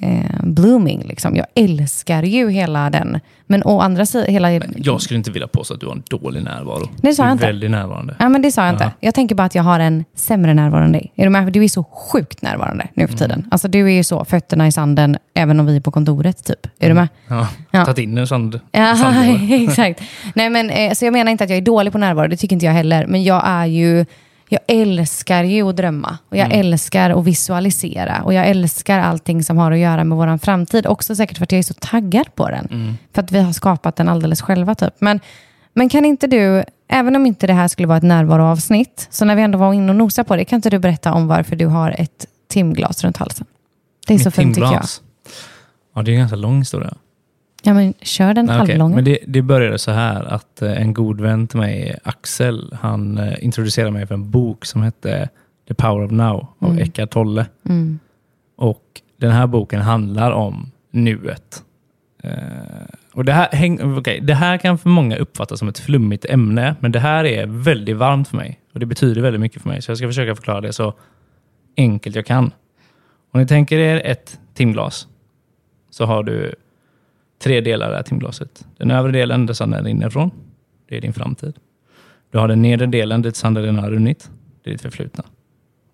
eh, 0.00 0.24
blooming. 0.42 1.02
Liksom. 1.04 1.36
Jag 1.36 1.46
älskar 1.54 2.22
ju 2.22 2.50
hela 2.50 2.90
den. 2.90 3.20
Men 3.46 3.62
å 3.64 3.80
andra 3.80 4.06
sidan, 4.06 4.32
hela... 4.32 4.52
Jag 4.76 5.00
skulle 5.00 5.18
inte 5.18 5.30
vilja 5.30 5.48
påstå 5.48 5.74
att 5.74 5.80
du 5.80 5.86
har 5.86 5.92
en 5.94 6.02
dålig 6.10 6.42
närvaro. 6.42 6.88
Det 6.96 7.12
sa 7.14 7.24
jag 7.24 7.32
inte. 7.32 7.46
väldigt 7.46 7.70
närvarande. 7.70 8.16
Ja, 8.18 8.28
men 8.28 8.42
det 8.42 8.52
sa 8.52 8.64
jag 8.64 8.74
inte. 8.74 8.84
Ja. 8.84 8.90
Jag 9.00 9.14
tänker 9.14 9.34
bara 9.34 9.44
att 9.44 9.54
jag 9.54 9.62
har 9.62 9.80
en 9.80 10.04
sämre 10.14 10.54
närvaro 10.54 10.84
än 10.84 10.92
dig. 10.92 11.12
Är 11.16 11.24
du 11.24 11.30
med? 11.30 11.52
Du 11.52 11.64
är 11.64 11.68
så 11.68 11.84
sjukt 11.84 12.42
närvarande 12.42 12.88
nu 12.94 13.08
för 13.08 13.16
tiden. 13.16 13.46
Alltså 13.50 13.68
du 13.68 13.86
är 13.86 13.90
ju 13.92 14.04
så, 14.04 14.24
fötterna 14.24 14.66
i 14.66 14.72
sanden, 14.72 15.16
även 15.34 15.60
om 15.60 15.66
vi 15.66 15.76
är 15.76 15.80
på 15.80 15.90
kontoret 15.90 16.44
typ. 16.44 16.66
Är 16.78 16.88
du 16.88 16.94
med? 16.94 17.08
Ja, 17.28 17.48
Ja. 17.70 17.84
tagit 17.84 17.98
in 17.98 18.18
en 18.18 18.26
sand, 18.26 18.60
Ja, 18.72 18.96
exakt. 19.50 20.00
Nej, 20.34 20.50
men, 20.50 20.70
eh, 20.70 20.92
så 20.92 21.04
jag 21.04 21.12
menar 21.12 21.32
inte 21.32 21.44
att 21.44 21.50
jag 21.50 21.56
är 21.56 21.62
dålig 21.62 21.92
på 21.92 21.98
närvaro, 21.98 22.28
det 22.28 22.36
tycker 22.36 22.56
inte 22.56 22.66
jag 22.66 22.72
heller. 22.72 23.06
Men 23.06 23.24
jag 23.24 23.42
är 23.46 23.66
ju, 23.66 24.06
jag 24.52 24.60
älskar 24.66 25.44
ju 25.44 25.68
att 25.68 25.76
drömma. 25.76 26.18
Och 26.28 26.36
jag 26.36 26.52
älskar 26.52 27.10
att 27.10 27.24
visualisera. 27.24 28.22
Och 28.22 28.34
jag 28.34 28.46
älskar 28.46 28.98
allting 28.98 29.42
som 29.44 29.58
har 29.58 29.72
att 29.72 29.78
göra 29.78 30.04
med 30.04 30.18
vår 30.18 30.38
framtid. 30.38 30.86
Också 30.86 31.14
säkert 31.16 31.38
för 31.38 31.44
att 31.44 31.52
jag 31.52 31.58
är 31.58 31.62
så 31.62 31.74
taggad 31.74 32.34
på 32.34 32.48
den. 32.48 32.96
För 33.14 33.22
att 33.22 33.32
vi 33.32 33.40
har 33.40 33.52
skapat 33.52 33.96
den 33.96 34.08
alldeles 34.08 34.42
själva 34.42 34.74
typ. 34.74 34.94
Men, 34.98 35.20
Men 35.72 35.88
kan 35.88 36.04
inte 36.04 36.26
du, 36.26 36.64
även 36.88 37.16
om 37.16 37.26
inte 37.26 37.46
det 37.46 37.52
här 37.52 37.68
skulle 37.68 37.88
vara 37.88 37.98
ett 37.98 38.04
närvaroavsnitt, 38.04 39.08
så 39.10 39.24
när 39.24 39.36
vi 39.36 39.42
ändå 39.42 39.58
var 39.58 39.72
inne 39.72 39.92
och 39.92 39.96
nosade 39.96 40.28
på 40.28 40.36
det, 40.36 40.44
kan 40.44 40.56
inte 40.56 40.70
du 40.70 40.78
berätta 40.78 41.12
om 41.12 41.26
varför 41.28 41.56
du 41.56 41.66
har 41.66 41.90
ett 41.98 42.26
timglas 42.48 43.04
runt 43.04 43.16
halsen? 43.16 43.46
Det 44.06 44.14
är 44.14 44.18
så 44.18 44.28
Mitt 44.28 44.34
fint 44.34 44.54
tycker 44.54 44.62
jag. 44.62 44.70
timglas. 44.70 45.02
Ja, 45.94 46.02
det 46.02 46.10
är 46.10 46.12
en 46.12 46.18
ganska 46.18 46.36
lång 46.36 46.58
historia. 46.58 46.94
Ja, 47.62 47.74
men 47.74 47.94
kör 48.02 48.34
den 48.34 48.44
okej. 48.44 48.58
halvlånga. 48.58 48.94
Men 48.94 49.04
det, 49.04 49.18
det 49.26 49.42
började 49.42 49.78
så 49.78 49.90
här 49.90 50.24
att 50.24 50.62
eh, 50.62 50.80
en 50.82 50.94
god 50.94 51.20
vän 51.20 51.46
till 51.46 51.58
mig, 51.58 51.98
Axel, 52.04 52.74
han 52.80 53.18
eh, 53.18 53.44
introducerade 53.44 53.90
mig 53.90 54.06
för 54.06 54.14
en 54.14 54.30
bok 54.30 54.64
som 54.64 54.82
hette 54.82 55.28
The 55.68 55.74
Power 55.74 56.04
of 56.04 56.10
Now 56.10 56.46
av 56.58 56.70
Mm. 56.70 56.82
Eckart 56.82 57.10
Tolle. 57.10 57.46
Mm. 57.68 57.98
Och 58.56 58.84
den 59.16 59.30
här 59.30 59.46
boken 59.46 59.80
handlar 59.80 60.30
om 60.30 60.70
nuet. 60.90 61.62
Eh, 62.22 62.30
och 63.12 63.24
det, 63.24 63.32
här 63.32 63.48
häng, 63.52 63.98
okej, 63.98 64.20
det 64.20 64.34
här 64.34 64.58
kan 64.58 64.78
för 64.78 64.88
många 64.88 65.16
uppfattas 65.16 65.58
som 65.58 65.68
ett 65.68 65.78
flummigt 65.78 66.24
ämne, 66.24 66.74
men 66.80 66.92
det 66.92 67.00
här 67.00 67.24
är 67.24 67.46
väldigt 67.46 67.96
varmt 67.96 68.28
för 68.28 68.36
mig. 68.36 68.60
Och 68.74 68.80
det 68.80 68.86
betyder 68.86 69.22
väldigt 69.22 69.40
mycket 69.40 69.62
för 69.62 69.68
mig, 69.68 69.82
så 69.82 69.90
jag 69.90 69.98
ska 69.98 70.06
försöka 70.06 70.34
förklara 70.34 70.60
det 70.60 70.72
så 70.72 70.94
enkelt 71.76 72.16
jag 72.16 72.26
kan. 72.26 72.52
Om 73.32 73.40
ni 73.40 73.46
tänker 73.46 73.78
er 73.78 74.02
ett 74.04 74.40
timglas, 74.54 75.08
så 75.90 76.04
har 76.04 76.22
du 76.22 76.54
tre 77.42 77.60
delar 77.60 77.92
här 77.94 78.02
timglaset. 78.02 78.66
Den 78.78 78.90
övre 78.90 79.12
delen, 79.12 79.46
där 79.46 79.54
sanden 79.54 79.84
rinner 79.84 80.06
ifrån, 80.06 80.30
det 80.88 80.96
är 80.96 81.00
din 81.00 81.12
framtid. 81.12 81.54
Du 82.30 82.38
har 82.38 82.48
den 82.48 82.62
nedre 82.62 82.86
delen, 82.86 83.22
dit 83.22 83.36
sanden 83.36 83.62
redan 83.62 83.78
har 83.78 83.90
runnit, 83.90 84.30
det 84.64 84.70
är 84.70 84.72
ditt 84.74 84.82
förflutna. 84.82 85.24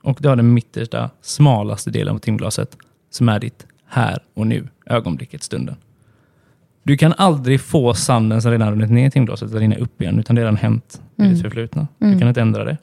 Och 0.03 0.19
du 0.21 0.29
har 0.29 0.37
den 0.37 0.55
mittersta, 0.55 1.11
smalaste 1.21 1.91
delen 1.91 2.15
av 2.15 2.19
timglaset, 2.19 2.77
som 3.11 3.29
är 3.29 3.39
ditt 3.41 3.67
här 3.87 4.19
och 4.35 4.47
nu, 4.47 4.69
ögonblicket, 4.87 5.43
stunden. 5.43 5.77
Du 6.83 6.97
kan 6.97 7.15
aldrig 7.17 7.61
få 7.61 7.95
sanden 7.95 8.43
som 8.43 8.51
redan 8.51 8.71
runnit 8.71 8.91
ner 8.91 9.07
i 9.07 9.11
timglaset 9.11 9.49
att 9.49 9.61
rinna 9.61 9.77
upp 9.77 10.03
igen, 10.03 10.19
utan 10.19 10.37
det 10.37 10.43
har 10.43 10.45
redan 10.47 10.57
hänt 10.57 11.03
i 11.17 11.23
Mm. 11.23 11.33
ditt 11.35 11.43
förflutna. 11.43 11.89
Du 11.99 12.07
Mm. 12.07 12.19
kan 12.19 12.29
inte 12.29 12.41
ändra 12.41 12.65
det. 12.65 12.77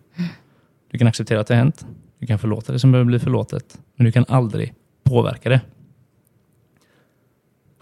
Du 0.92 0.98
kan 0.98 1.08
acceptera 1.08 1.40
att 1.40 1.48
det 1.48 1.54
har 1.54 1.60
hänt. 1.60 1.86
Du 2.20 2.28
kan 2.28 2.40
förlåta 2.40 2.74
det 2.74 2.80
som 2.80 2.92
behöver 2.92 3.06
bli 3.08 3.20
förlåtet, 3.20 3.80
men 3.96 4.06
du 4.06 4.12
kan 4.12 4.26
aldrig 4.28 4.74
påverka 5.04 5.50
det. 5.50 5.62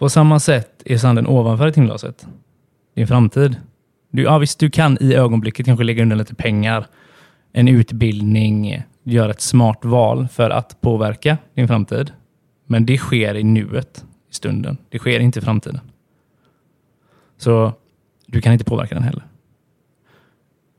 På 0.01 0.09
samma 0.09 0.39
sätt 0.39 0.81
är 0.85 0.97
sanden 0.97 1.27
ovanför 1.27 1.67
i 1.67 1.71
timglaset 1.71 2.27
din 2.95 3.07
framtid. 3.07 3.55
Du, 4.11 4.23
ja, 4.23 4.37
visst, 4.37 4.59
du 4.59 4.69
kan 4.69 4.97
i 5.01 5.13
ögonblicket 5.13 5.65
kanske 5.65 5.83
lägga 5.83 6.03
undan 6.03 6.17
lite 6.17 6.35
pengar, 6.35 6.85
en 7.51 7.67
utbildning, 7.67 8.83
göra 9.03 9.31
ett 9.31 9.41
smart 9.41 9.85
val 9.85 10.27
för 10.27 10.49
att 10.49 10.81
påverka 10.81 11.37
din 11.53 11.67
framtid. 11.67 12.11
Men 12.65 12.85
det 12.85 12.97
sker 12.97 13.35
i 13.35 13.43
nuet, 13.43 14.05
i 14.31 14.33
stunden. 14.33 14.77
Det 14.89 14.99
sker 14.99 15.19
inte 15.19 15.39
i 15.39 15.41
framtiden. 15.41 15.79
Så 17.37 17.73
du 18.25 18.41
kan 18.41 18.53
inte 18.53 18.65
påverka 18.65 18.95
den 18.95 19.03
heller. 19.03 19.23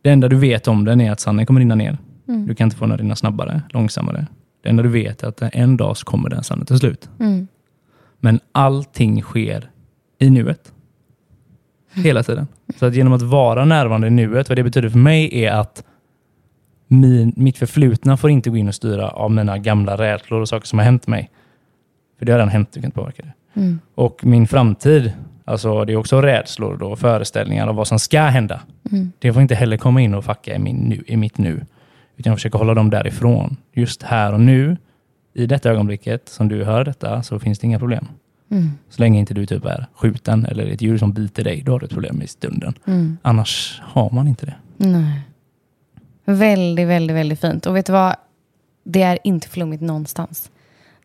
Det 0.03 0.11
enda 0.11 0.29
du 0.29 0.37
vet 0.37 0.69
om 0.69 0.85
den 0.85 1.01
är 1.01 1.13
att 1.13 1.21
sanden 1.21 1.47
kommer 1.47 1.61
rinna 1.61 1.75
ner. 1.75 1.99
Mm. 2.29 2.47
Du 2.47 2.55
kan 2.55 2.65
inte 2.65 2.77
få 2.77 2.85
den 2.85 2.93
att 2.93 3.01
rinna 3.01 3.17
snabbare, 3.17 3.63
långsammare. 3.69 4.27
Det 4.63 4.69
enda 4.69 4.83
du 4.83 4.89
vet 4.89 5.23
är 5.23 5.29
att 5.29 5.43
en 5.43 5.77
dag 5.77 5.97
så 5.97 6.05
kommer 6.05 6.31
den 6.31 6.45
sanden 6.45 6.67
till 6.67 6.79
slut. 6.79 7.09
Mm. 7.19 7.49
Men 8.25 8.41
allting 8.53 9.23
sker 9.23 9.71
i 10.19 10.31
nuet. 10.31 10.73
Hela 11.93 12.23
tiden. 12.23 12.47
Så 12.79 12.87
att 12.87 12.95
genom 12.95 13.13
att 13.13 13.23
vara 13.23 13.65
närvarande 13.65 14.07
i 14.07 14.11
nuet, 14.11 14.49
vad 14.49 14.59
det 14.59 14.63
betyder 14.63 14.89
för 14.89 14.99
mig 14.99 15.45
är 15.45 15.53
att 15.53 15.85
min, 16.87 17.33
mitt 17.37 17.59
förflutna 17.59 18.17
får 18.17 18.31
inte 18.31 18.51
gå 18.51 18.57
in 18.57 18.69
och 18.69 18.75
styra 18.75 19.09
av 19.09 19.31
mina 19.31 19.59
gamla 19.59 19.97
rädslor 19.97 20.41
och 20.41 20.49
saker 20.49 20.67
som 20.67 20.79
har 20.79 20.85
hänt 20.85 21.07
mig. 21.07 21.31
För 22.19 22.27
det 22.27 22.33
har 22.33 22.39
redan 22.39 22.49
hänt, 22.49 22.69
du 22.73 22.81
kan 22.81 22.89
inte 22.89 22.99
påverka 22.99 23.23
det. 23.23 23.61
Mm. 23.61 23.81
Och 23.95 24.27
min 24.27 24.47
framtid, 24.47 25.13
alltså 25.45 25.85
det 25.85 25.93
är 25.93 25.97
också 25.97 26.21
rädslor 26.21 26.83
och 26.83 26.99
föreställningar 26.99 27.67
av 27.67 27.75
vad 27.75 27.89
som 27.89 27.99
ska 27.99 28.21
hända. 28.21 28.61
Mm. 28.91 29.13
Det 29.19 29.33
får 29.33 29.43
inte 29.43 29.55
heller 29.55 29.77
komma 29.77 30.01
in 30.01 30.15
och 30.15 30.25
fucka 30.25 30.55
i, 30.55 30.59
min 30.59 30.77
nu, 30.77 31.03
i 31.07 31.17
mitt 31.17 31.39
nu. 31.39 31.65
Utan 32.17 32.31
jag 32.31 32.39
försöker 32.39 32.59
hålla 32.59 32.75
dem 32.75 32.91
därifrån. 32.91 33.57
Just 33.73 34.03
här 34.03 34.33
och 34.33 34.41
nu, 34.41 34.77
i 35.35 35.47
detta 35.47 35.71
ögonblicket 35.71 36.29
som 36.29 36.49
du 36.49 36.65
hör 36.65 36.85
detta, 36.85 37.23
så 37.23 37.39
finns 37.39 37.59
det 37.59 37.67
inga 37.67 37.79
problem. 37.79 38.09
Mm. 38.51 38.71
Så 38.91 39.03
länge 39.03 39.19
inte 39.19 39.35
du 39.35 39.47
typ 39.47 39.65
är 39.65 39.87
skjuten 39.95 40.47
eller 40.47 40.67
ett 40.67 40.83
djur 40.83 40.99
som 40.99 41.13
biter 41.13 41.45
dig, 41.45 41.63
då 41.67 41.73
har 41.73 41.79
du 41.81 41.85
ett 41.85 41.93
problem 41.93 42.23
i 42.23 42.27
stunden. 42.27 42.75
Mm. 42.87 43.19
Annars 43.23 43.81
har 43.85 44.11
man 44.11 44.29
inte 44.29 44.47
det. 44.47 44.55
Nej. 44.77 45.21
Väldigt, 46.25 46.89
väldigt, 46.89 47.17
väldigt 47.17 47.41
fint. 47.41 47.67
Och 47.67 47.77
vet 47.77 47.87
du 47.87 47.93
vad? 47.93 48.17
Det 48.85 49.03
är 49.03 49.19
inte 49.25 49.49
flummigt 49.49 49.83
någonstans. 49.83 50.51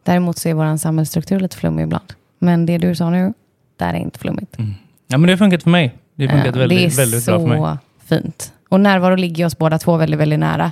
Däremot 0.04 0.38
så 0.38 0.50
är 0.50 0.54
vår 0.54 0.78
samhällsstruktur 0.78 1.40
lite 1.40 1.58
flummig 1.58 1.84
ibland. 1.84 2.14
Men 2.40 2.66
det 2.66 2.78
du 2.78 2.96
sa 2.96 3.10
nu, 3.10 3.34
där 3.78 3.94
är 3.94 3.98
inte 3.98 4.20
flummigt. 4.20 4.56
Ja, 5.08 5.18
men 5.18 5.22
det 5.22 5.34
har 5.34 5.38
funkat 5.38 5.64
för 5.64 5.70
mig. 5.70 5.96
Det 6.16 6.26
har 6.26 6.34
funkat 6.34 6.56
Ja, 6.56 6.60
väldigt, 6.60 6.78
det 6.80 6.86
är 6.86 6.98
väldigt 6.98 7.24
så 7.24 7.32
bra 7.32 7.40
för 7.40 7.48
mig. 7.48 7.78
fint. 8.06 8.54
Och 8.70 8.80
närvaro 8.80 9.16
ligger 9.16 9.46
oss 9.46 9.58
båda 9.58 9.80
två 9.80 9.98
väldigt, 9.98 10.20
väldigt 10.20 10.40
nära. 10.40 10.72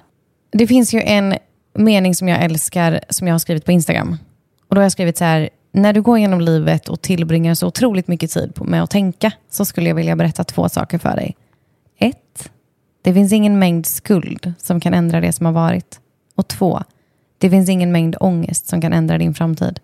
Det 0.51 0.67
finns 0.67 0.93
ju 0.93 1.01
en 1.01 1.35
mening 1.75 2.15
som 2.15 2.27
jag 2.27 2.43
älskar 2.43 2.99
som 3.09 3.27
jag 3.27 3.33
har 3.33 3.39
skrivit 3.39 3.65
på 3.65 3.71
Instagram. 3.71 4.17
Och 4.69 4.75
då 4.75 4.79
har 4.79 4.83
jag 4.85 4.91
skrivit 4.91 5.17
så 5.17 5.23
här, 5.23 5.49
när 5.71 5.93
du 5.93 6.01
går 6.01 6.19
genom 6.19 6.41
livet 6.41 6.89
och 6.89 7.01
tillbringar 7.01 7.53
så 7.53 7.67
otroligt 7.67 8.07
mycket 8.07 8.31
tid 8.31 8.53
med 8.61 8.83
att 8.83 8.89
tänka 8.89 9.31
så 9.49 9.65
skulle 9.65 9.89
jag 9.89 9.95
vilja 9.95 10.15
berätta 10.15 10.43
två 10.43 10.69
saker 10.69 10.97
för 10.97 11.15
dig. 11.15 11.35
Ett, 11.99 12.49
det 13.01 13.13
finns 13.13 13.33
ingen 13.33 13.59
mängd 13.59 13.85
skuld 13.85 14.53
som 14.57 14.79
kan 14.79 14.93
ändra 14.93 15.21
det 15.21 15.31
som 15.33 15.45
har 15.45 15.53
varit. 15.53 15.99
Och 16.35 16.47
två, 16.47 16.83
det 17.37 17.49
finns 17.49 17.69
ingen 17.69 17.91
mängd 17.91 18.15
ångest 18.19 18.67
som 18.67 18.81
kan 18.81 18.93
ändra 18.93 19.17
din 19.17 19.33
framtid. 19.33 19.79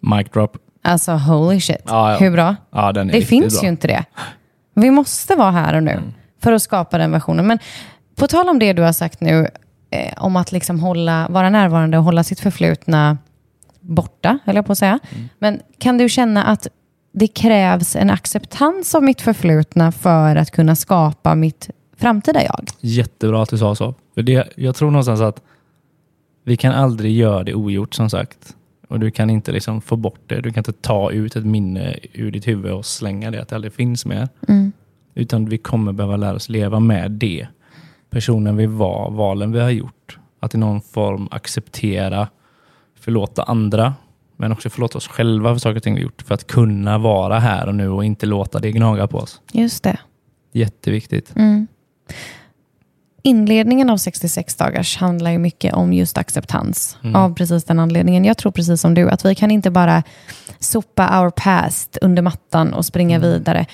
Mic 0.00 0.28
drop. 0.32 0.56
Alltså 0.82 1.12
holy 1.12 1.60
shit. 1.60 1.82
Ja, 1.86 2.12
ja. 2.12 2.18
Hur 2.18 2.30
bra? 2.30 2.56
Ja, 2.70 2.92
Det 2.92 3.22
finns 3.22 3.54
bra. 3.54 3.60
Mm. 3.60 3.64
ju 3.64 3.68
inte 3.68 3.88
det. 3.88 4.04
Vi 4.74 4.90
måste 4.90 5.34
vara 5.34 5.50
här 5.50 5.76
och 5.76 5.82
nu 5.82 6.02
för 6.42 6.52
att 6.52 6.62
skapa 6.62 6.98
den 6.98 7.10
versionen. 7.10 7.46
Men 7.46 7.58
på 8.16 8.26
tal 8.26 8.48
om 8.48 8.58
det 8.58 8.72
du 8.72 8.82
har 8.82 8.92
sagt 8.92 9.20
nu, 9.20 9.48
eh, 9.96 10.12
om 10.24 10.36
att 10.36 10.52
liksom 10.52 10.80
hålla, 10.80 11.28
vara 11.30 11.50
närvarande 11.50 11.98
och 11.98 12.04
hålla 12.04 12.24
sitt 12.24 12.40
förflutna 12.40 13.18
borta, 13.80 14.38
höll 14.44 14.56
jag 14.56 14.66
på 14.66 14.72
att 14.72 14.78
säga. 14.78 14.98
Mm. 15.10 15.28
Men 15.38 15.60
kan 15.78 15.98
du 15.98 16.08
känna 16.08 16.44
att 16.44 16.66
det 17.12 17.26
krävs 17.26 17.96
en 17.96 18.10
acceptans 18.10 18.94
av 18.94 19.02
mitt 19.02 19.20
förflutna 19.20 19.92
för 19.92 20.36
att 20.36 20.50
kunna 20.50 20.76
skapa 20.76 21.34
mitt 21.34 21.70
framtida 21.96 22.44
jag? 22.44 22.68
Jättebra 22.80 23.42
att 23.42 23.48
du 23.48 23.58
sa 23.58 23.74
så. 23.74 23.94
För 24.14 24.22
det, 24.22 24.48
jag 24.56 24.76
tror 24.76 24.90
någonstans 24.90 25.20
att 25.20 25.42
vi 26.44 26.56
kan 26.56 26.72
aldrig 26.72 27.16
göra 27.16 27.44
det 27.44 27.54
ogjort 27.54 27.94
som 27.94 28.10
sagt. 28.10 28.56
Och 28.88 29.00
du 29.00 29.10
kan 29.10 29.30
inte 29.30 29.52
liksom 29.52 29.80
få 29.80 29.96
bort 29.96 30.20
det. 30.26 30.40
Du 30.40 30.52
kan 30.52 30.60
inte 30.60 30.72
ta 30.72 31.10
ut 31.10 31.36
ett 31.36 31.44
minne 31.44 31.96
ur 32.12 32.30
ditt 32.30 32.48
huvud 32.48 32.72
och 32.72 32.86
slänga 32.86 33.30
det, 33.30 33.42
att 33.42 33.48
det 33.48 33.54
aldrig 33.54 33.72
finns 33.72 34.06
mer. 34.06 34.28
Mm. 34.48 34.72
Utan 35.14 35.48
vi 35.48 35.58
kommer 35.58 35.92
behöva 35.92 36.16
lära 36.16 36.34
oss 36.34 36.48
leva 36.48 36.80
med 36.80 37.10
det. 37.10 37.46
Personen 38.10 38.56
vi 38.56 38.66
var, 38.66 39.10
valen 39.10 39.52
vi 39.52 39.60
har 39.60 39.70
gjort. 39.70 40.18
Att 40.40 40.54
i 40.54 40.58
någon 40.58 40.80
form 40.80 41.28
acceptera, 41.30 42.28
förlåta 43.00 43.42
andra, 43.42 43.94
men 44.36 44.52
också 44.52 44.70
förlåta 44.70 44.98
oss 44.98 45.08
själva 45.08 45.54
för 45.54 45.58
saker 45.58 45.76
och 45.76 45.82
ting 45.82 45.94
vi 45.94 46.00
gjort. 46.00 46.22
För 46.22 46.34
att 46.34 46.46
kunna 46.46 46.98
vara 46.98 47.38
här 47.38 47.66
och 47.66 47.74
nu 47.74 47.88
och 47.88 48.04
inte 48.04 48.26
låta 48.26 48.58
det 48.58 48.72
gnaga 48.72 49.06
på 49.06 49.18
oss. 49.18 49.40
Just 49.52 49.82
det. 49.84 49.98
Jätteviktigt. 50.52 51.32
Mm. 51.36 51.66
Inledningen 53.22 53.90
av 53.90 53.96
66 53.96 54.56
dagars 54.56 54.96
handlar 54.96 55.30
ju 55.30 55.38
mycket 55.38 55.74
om 55.74 55.92
just 55.92 56.18
acceptans. 56.18 56.98
Mm. 57.02 57.16
Av 57.16 57.34
precis 57.34 57.64
den 57.64 57.78
anledningen. 57.78 58.24
Jag 58.24 58.38
tror 58.38 58.52
precis 58.52 58.80
som 58.80 58.94
du, 58.94 59.10
att 59.10 59.24
vi 59.24 59.34
kan 59.34 59.50
inte 59.50 59.70
bara 59.70 60.02
sopa 60.58 61.20
our 61.20 61.30
past 61.30 61.98
under 62.02 62.22
mattan 62.22 62.74
och 62.74 62.84
springa 62.84 63.16
Mm. 63.16 63.28
vidare. 63.28 63.66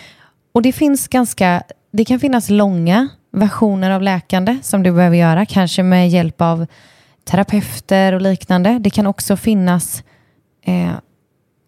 Och 0.53 0.63
det 0.63 0.73
finns 0.73 1.09
ganska, 1.09 1.63
det 1.93 2.05
kan 2.05 2.21
finnas 2.21 2.51
långa 2.51 3.09
versioner 3.33 3.91
av 3.91 4.03
läkande 4.03 4.59
som 4.63 4.83
du 4.83 4.93
behöver 4.93 5.17
göra, 5.17 5.47
kanske 5.47 5.83
med 5.83 6.09
hjälp 6.09 6.41
av 6.41 6.67
terapeuter 7.25 8.13
och 8.13 8.21
liknande. 8.21 8.79
Det 8.79 8.91
kan 8.91 9.07
också 9.07 9.37
finnas 9.37 10.05
eh, 10.63 10.93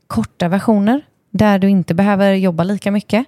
korta 0.07 0.49
versioner 0.49 1.03
där 1.31 1.59
du 1.59 1.69
inte 1.69 1.95
behöver 1.95 2.33
jobba 2.33 2.65
lika 2.65 2.91
mycket 2.91 3.27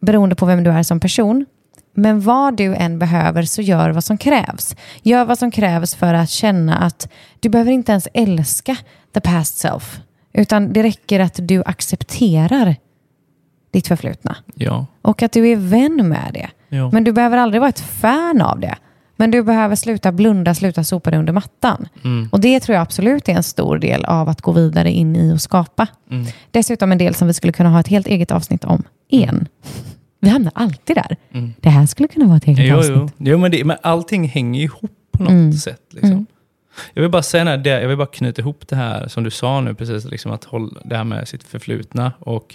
beroende 0.00 0.34
på 0.34 0.46
vem 0.46 0.64
du 0.64 0.70
är 0.70 0.82
som 0.82 1.00
person. 1.00 1.46
Men 1.94 2.20
vad 2.20 2.56
du 2.56 2.74
än 2.74 2.98
behöver 2.98 3.42
så 3.42 3.62
gör 3.62 3.90
vad 3.90 4.04
som 4.04 4.18
krävs. 4.18 4.76
Gör 5.02 5.24
vad 5.24 5.38
som 5.38 5.50
krävs 5.50 5.94
för 5.94 6.14
att 6.14 6.30
känna 6.30 6.78
att 6.78 7.08
du 7.40 7.48
behöver 7.48 7.72
inte 7.72 7.92
ens 7.92 8.08
älska 8.14 8.76
the 9.14 9.20
past 9.20 9.58
self. 9.58 10.00
Utan 10.32 10.72
det 10.72 10.82
räcker 10.82 11.20
att 11.20 11.38
du 11.42 11.62
accepterar 11.66 12.76
ditt 13.70 13.88
förflutna. 13.88 14.36
Ja. 14.54 14.86
Och 15.02 15.22
att 15.22 15.32
du 15.32 15.48
är 15.48 15.56
vän 15.56 16.08
med 16.08 16.30
det. 16.34 16.50
Ja. 16.68 16.90
Men 16.92 17.04
du 17.04 17.12
behöver 17.12 17.36
aldrig 17.38 17.60
vara 17.60 17.68
ett 17.68 17.80
fan 17.80 18.40
av 18.42 18.60
det. 18.60 18.74
Men 19.18 19.30
du 19.30 19.42
behöver 19.42 19.74
sluta 19.76 20.12
blunda, 20.12 20.54
sluta 20.54 20.84
sopa 20.84 21.10
det 21.10 21.16
under 21.18 21.32
mattan. 21.32 21.88
Mm. 22.04 22.28
Och 22.32 22.40
det 22.40 22.60
tror 22.60 22.74
jag 22.74 22.82
absolut 22.82 23.28
är 23.28 23.32
en 23.32 23.42
stor 23.42 23.78
del 23.78 24.04
av 24.04 24.28
att 24.28 24.40
gå 24.42 24.52
vidare 24.52 24.90
in 24.90 25.16
i 25.16 25.32
och 25.34 25.40
skapa. 25.40 25.86
Mm. 26.10 26.26
Dessutom 26.50 26.92
en 26.92 26.98
del 26.98 27.14
som 27.14 27.26
vi 27.28 27.34
skulle 27.34 27.52
kunna 27.52 27.70
ha 27.70 27.80
ett 27.80 27.88
helt 27.88 28.06
eget 28.06 28.30
avsnitt 28.30 28.64
om. 28.64 28.82
En. 29.10 29.48
Vi 30.20 30.28
hamnar 30.28 30.52
alltid 30.54 30.96
där. 30.96 31.16
Mm. 31.32 31.52
Det 31.60 31.68
här 31.68 31.86
skulle 31.86 32.08
kunna 32.08 32.26
vara 32.26 32.36
ett 32.36 32.46
eget 32.46 32.66
Jo, 32.68 32.76
avsnitt. 32.78 32.96
jo. 32.96 33.08
jo 33.18 33.38
men, 33.38 33.50
det, 33.50 33.64
men 33.64 33.76
allting 33.82 34.28
hänger 34.28 34.62
ihop 34.62 34.90
på 35.12 35.22
något 35.22 35.30
Mm. 35.30 35.52
sätt. 35.52 35.82
Liksom. 35.90 36.10
Mm. 36.12 36.26
Jag 36.94 37.02
vill 37.02 37.10
bara 37.10 37.22
säga 37.22 37.56
det, 37.56 37.70
jag 37.80 37.88
vill 37.88 37.96
bara 37.96 38.06
knyta 38.06 38.42
ihop 38.42 38.68
det 38.68 38.76
här 38.76 39.08
som 39.08 39.24
du 39.24 39.30
sa 39.30 39.60
nu, 39.60 39.74
precis, 39.74 40.04
liksom 40.04 40.32
att 40.32 40.44
hålla 40.44 40.80
det 40.84 40.96
här 40.96 41.04
med 41.04 41.28
sitt 41.28 41.42
förflutna 41.44 42.12
och 42.18 42.54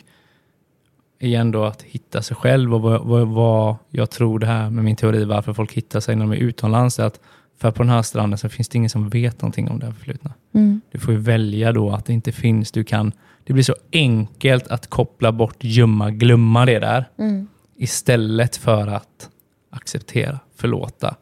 igen 1.23 1.51
då 1.51 1.65
att 1.65 1.81
hitta 1.81 2.21
sig 2.21 2.37
själv 2.37 2.75
och 2.75 2.81
vad, 2.81 3.01
vad, 3.01 3.27
vad 3.27 3.75
jag 3.89 4.09
tror 4.09 4.39
det 4.39 4.47
här 4.47 4.69
med 4.69 4.83
min 4.83 4.95
teori 4.95 5.25
varför 5.25 5.53
folk 5.53 5.73
hittar 5.73 5.99
sig 5.99 6.15
när 6.15 6.25
de 6.25 6.31
är 6.31 6.35
utomlands 6.35 6.99
är 6.99 7.03
att 7.03 7.19
för 7.57 7.71
på 7.71 7.83
den 7.83 7.89
här 7.89 8.01
stranden 8.01 8.37
så 8.37 8.49
finns 8.49 8.69
det 8.69 8.77
ingen 8.77 8.89
som 8.89 9.09
vet 9.09 9.41
någonting 9.41 9.69
om 9.69 9.79
det 9.79 9.85
här 9.85 9.93
förflutna. 9.93 10.33
Mm. 10.53 10.81
Du 10.91 10.99
får 10.99 11.13
ju 11.13 11.19
välja 11.19 11.71
då 11.71 11.91
att 11.91 12.05
det 12.05 12.13
inte 12.13 12.31
finns. 12.31 12.71
Du 12.71 12.83
kan, 12.83 13.11
det 13.43 13.53
blir 13.53 13.63
så 13.63 13.75
enkelt 13.91 14.67
att 14.67 14.87
koppla 14.87 15.31
bort, 15.31 15.55
gömma, 15.59 16.11
glömma 16.11 16.65
det 16.65 16.79
där. 16.79 17.09
Mm. 17.17 17.47
Istället 17.77 18.55
för 18.55 18.87
att 18.87 19.29
acceptera, 19.69 20.39
förlåta 20.55 21.15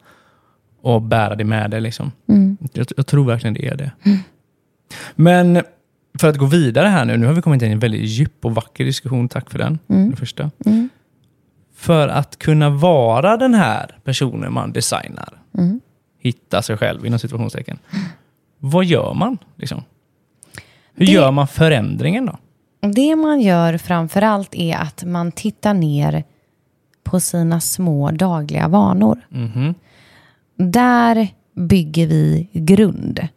och 0.82 1.02
bära 1.02 1.34
det 1.34 1.44
med 1.44 1.70
dig. 1.70 1.80
Liksom. 1.80 2.12
Mm. 2.28 2.56
Jag, 2.72 2.86
jag 2.96 3.06
tror 3.06 3.24
verkligen 3.26 3.54
det 3.54 3.66
är 3.66 3.76
det. 3.76 3.90
Men 5.14 5.62
för 6.20 6.28
att 6.28 6.36
gå 6.36 6.46
vidare 6.46 6.88
här 6.88 7.04
nu, 7.04 7.16
nu 7.16 7.26
har 7.26 7.32
vi 7.34 7.42
kommit 7.42 7.62
in 7.62 7.68
i 7.68 7.72
en 7.72 7.78
väldigt 7.78 8.00
djup 8.00 8.44
och 8.44 8.54
vacker 8.54 8.84
diskussion. 8.84 9.28
Tack 9.28 9.50
för 9.50 9.58
den. 9.58 9.78
Mm. 9.88 10.10
Det 10.10 10.16
första. 10.16 10.50
Mm. 10.66 10.88
För 11.76 12.08
att 12.08 12.38
kunna 12.38 12.70
vara 12.70 13.36
den 13.36 13.54
här 13.54 13.98
personen 14.04 14.52
man 14.52 14.72
designar, 14.72 15.40
Mm. 15.58 15.80
hitta 16.18 16.62
sig 16.62 16.76
själv 16.76 17.06
inom 17.06 17.18
situationstecken. 17.18 17.78
Vad 18.58 18.84
gör 18.84 19.14
man? 19.14 19.38
Liksom? 19.56 19.82
Hur 20.94 21.06
Det- 21.06 21.12
gör 21.12 21.30
man 21.30 21.48
förändringen 21.48 22.26
då? 22.26 22.38
Det 22.88 23.16
man 23.16 23.40
gör 23.40 23.78
framför 23.78 24.22
allt 24.22 24.54
är 24.54 24.76
att 24.76 25.04
man 25.04 25.32
tittar 25.32 25.74
ner 25.74 26.24
på 27.04 27.20
sina 27.20 27.60
små 27.60 28.10
dagliga 28.10 28.68
vanor. 28.68 29.20
Mhm. 29.28 29.74
Där 30.56 31.28
bygger 31.54 32.06
vi 32.06 32.48
grund. 32.52 33.28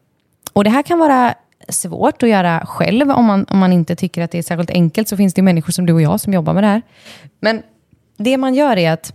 Och 0.54 0.64
det 0.64 0.70
här 0.70 0.84
kan 0.84 1.00
vara 1.00 1.34
svårt 1.70 2.24
att 2.24 2.30
göra 2.30 2.66
själv. 2.66 3.12
Om 3.12 3.26
man, 3.26 3.46
om 3.50 3.60
man 3.60 3.74
inte 3.74 3.96
tycker 3.96 4.22
att 4.22 4.32
det 4.32 4.38
är 4.38 4.44
särskilt 4.44 4.72
enkelt 4.72 5.08
så 5.08 5.18
finns 5.18 5.34
det 5.34 5.42
människor 5.42 5.72
som 5.72 5.86
du 5.86 5.94
och 5.94 6.02
jag 6.02 6.20
som 6.20 6.34
jobbar 6.34 6.54
med 6.54 6.64
det 6.64 6.68
här. 6.68 6.82
Men 7.40 7.62
det 8.18 8.38
man 8.38 8.56
gör 8.56 8.78
är 8.78 8.92
att 8.92 9.14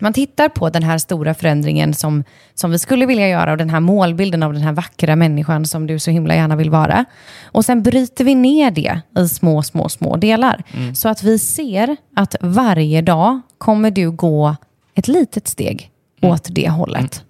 man 0.00 0.12
tittar 0.12 0.48
på 0.48 0.70
den 0.70 0.82
här 0.82 0.98
stora 0.98 1.34
förändringen 1.34 1.94
som, 1.94 2.24
som 2.54 2.70
vi 2.70 2.78
skulle 2.78 3.06
vilja 3.06 3.28
göra 3.28 3.52
och 3.52 3.58
den 3.58 3.70
här 3.70 3.80
målbilden 3.80 4.42
av 4.42 4.52
den 4.52 4.62
här 4.62 4.72
vackra 4.72 5.16
människan 5.16 5.66
som 5.66 5.86
du 5.86 5.98
så 5.98 6.10
himla 6.10 6.34
gärna 6.34 6.56
vill 6.56 6.70
vara. 6.70 7.04
Och 7.44 7.64
sen 7.64 7.82
bryter 7.82 8.24
vi 8.24 8.34
ner 8.34 8.70
det 8.70 9.00
i 9.18 9.28
små, 9.28 9.62
små, 9.62 9.88
små 9.88 10.16
delar. 10.16 10.62
Så 10.94 11.08
att 11.08 11.22
vi 11.22 11.38
ser 11.38 11.96
att 12.16 12.36
varje 12.40 13.02
dag 13.02 13.40
kommer 13.58 13.90
du 13.90 14.10
gå 14.10 14.56
ett 14.94 15.08
litet 15.08 15.48
steg 15.48 15.90
åt 16.22 16.48
det 16.50 16.68
hållet. 16.68 17.24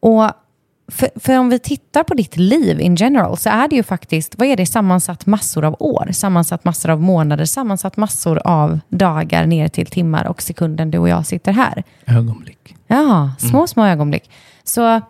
Och 0.00 0.30
för, 0.90 1.08
för 1.16 1.38
om 1.38 1.48
vi 1.50 1.58
tittar 1.58 2.02
på 2.02 2.14
ditt 2.14 2.36
liv 2.36 2.80
in 2.80 2.94
general 2.96 3.36
så 3.36 3.50
är 3.50 3.68
det 3.68 3.76
ju 3.76 3.82
faktiskt, 3.82 4.34
vad 4.38 4.48
är 4.48 4.56
det, 4.56 4.66
sammansatt 4.66 5.26
massor 5.26 5.64
av 5.64 5.76
år, 5.78 6.08
sammansatt 6.12 6.64
massor 6.64 6.90
av 6.90 7.02
månader, 7.02 7.44
sammansatt 7.44 7.96
massor 7.96 8.40
av 8.44 8.80
dagar 8.88 9.46
ner 9.46 9.68
till 9.68 9.86
timmar 9.86 10.24
och 10.26 10.42
sekunden 10.42 10.90
du 10.90 10.98
och 10.98 11.08
jag 11.08 11.26
sitter 11.26 11.52
här. 11.52 11.84
Ögonblick. 12.06 12.76
Ja, 12.86 13.30
små, 13.38 13.66
små 13.66 13.84
ögonblick. 13.86 14.30
Så 14.64 15.00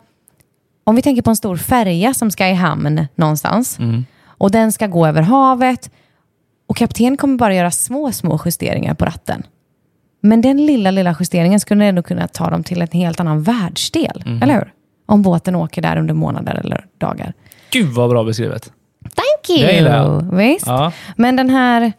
om 0.85 0.97
vi 0.97 1.03
tänker 1.03 1.23
på 1.23 1.31
en 1.31 1.37
stor 1.37 1.57
färja 1.57 2.15
som 2.15 2.31
ska 2.31 2.49
i 2.49 2.55
hamn 2.55 3.07
någonstans 3.15 3.79
och 4.27 4.51
den 4.51 4.73
ska 4.73 4.87
gå 4.87 5.07
över 5.07 5.23
havet 5.23 5.91
och 6.67 6.77
kapten 6.77 7.17
kommer 7.17 7.37
bara 7.37 7.55
göra 7.55 7.71
små, 7.71 8.13
små 8.13 8.41
justeringar 8.45 8.95
på 8.95 9.05
ratten. 9.05 9.43
Men 10.23 10.41
den 10.41 10.67
lilla, 10.67 10.91
lilla 10.91 11.17
justeringen 11.21 11.61
skulle 11.61 11.85
ändå 11.85 12.03
kunna 12.03 12.29
ta 12.29 12.51
dem 12.51 12.65
till 12.65 12.83
en 12.83 12.89
helt 12.93 13.21
annan 13.21 13.43
världsdel, 13.43 14.23
eller 14.43 14.55
hur? 14.55 14.73
Om 15.11 15.23
båten 15.23 15.55
åker 15.55 15.83
där 15.83 15.97
under 15.97 16.15
månader 16.15 16.55
eller 16.65 16.85
dagar. 16.99 17.33
Gud 17.71 17.89
vad 17.89 18.11
bra 18.11 18.25
beskrivet. 18.25 18.73
Thank 19.03 19.61
you! 19.61 20.37
Visst? 20.37 20.67
Ja. 20.67 20.93
Men 21.17 21.37
den 21.37 21.51
här 21.51 21.93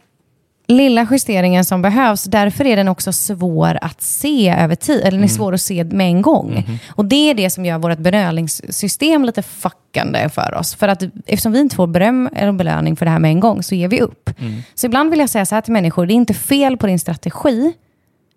lilla 0.68 1.06
justeringen 1.10 1.64
som 1.64 1.82
behövs, 1.82 2.24
därför 2.24 2.64
är 2.66 2.76
den 2.76 2.88
också 2.88 3.12
svår 3.12 3.78
att 3.82 4.02
se 4.02 4.48
över 4.50 4.74
tid. 4.74 5.00
Eller 5.00 5.10
den 5.10 5.24
är 5.24 5.28
svår 5.28 5.54
att 5.54 5.60
se 5.60 5.84
med 5.84 6.06
en 6.06 6.22
gång. 6.22 6.78
Och 6.90 7.04
det 7.04 7.30
är 7.30 7.34
det 7.34 7.50
som 7.50 7.64
gör 7.64 7.78
vårt 7.78 7.98
belöningssystem 7.98 9.24
lite 9.24 9.42
fuckande 9.42 10.28
för 10.28 10.54
oss. 10.54 10.74
För 10.74 10.88
att 10.88 11.02
eftersom 11.26 11.52
vi 11.52 11.60
inte 11.60 11.76
får 11.76 11.86
beröm 11.86 12.28
eller 12.34 12.52
belöning 12.52 12.96
för 12.96 13.04
det 13.06 13.10
här 13.10 13.18
med 13.18 13.30
en 13.30 13.40
gång 13.40 13.62
så 13.62 13.74
ger 13.74 13.88
vi 13.88 14.00
upp. 14.00 14.30
Så 14.74 14.86
ibland 14.86 15.10
vill 15.10 15.20
jag 15.20 15.30
säga 15.30 15.46
så 15.46 15.54
här 15.54 15.62
till 15.62 15.72
människor, 15.72 16.06
det 16.06 16.12
är 16.12 16.16
inte 16.16 16.34
fel 16.34 16.76
på 16.76 16.86
din 16.86 16.98
strategi. 16.98 17.72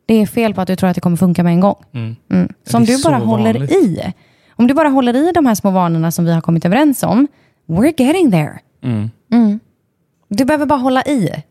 Det 0.06 0.14
är 0.22 0.26
fel 0.26 0.54
på 0.54 0.62
att 0.62 0.68
du 0.68 0.76
tror 0.76 0.90
att 0.90 0.96
det 0.96 1.02
kommer 1.02 1.18
funka 1.18 1.44
med 1.44 1.54
en 1.54 1.60
gång. 1.60 1.76
Mm. 1.94 2.16
Så 2.68 2.78
om 2.78 2.86
Det 2.86 2.94
är 2.94 2.98
du 2.98 3.04
bara 3.04 3.18
håller 3.18 3.54
vanligt. 3.54 3.72
i, 3.72 4.14
om 4.56 4.68
du 4.68 4.74
bara 4.74 4.90
håller 4.90 5.16
i 5.16 5.32
de 5.32 5.46
här 5.46 5.56
små 5.56 5.72
vanorna 5.72 6.12
som 6.12 6.26
vi 6.26 6.34
har 6.34 6.42
kommit 6.42 6.66
överens 6.66 7.04
om, 7.04 7.28
we're 7.68 7.94
getting 7.98 8.32
there. 8.32 8.60
Mm. 8.84 9.60
Du 10.28 10.46
behöver 10.46 10.66
bara 10.66 10.80
hålla 10.80 11.04
i. 11.04 11.44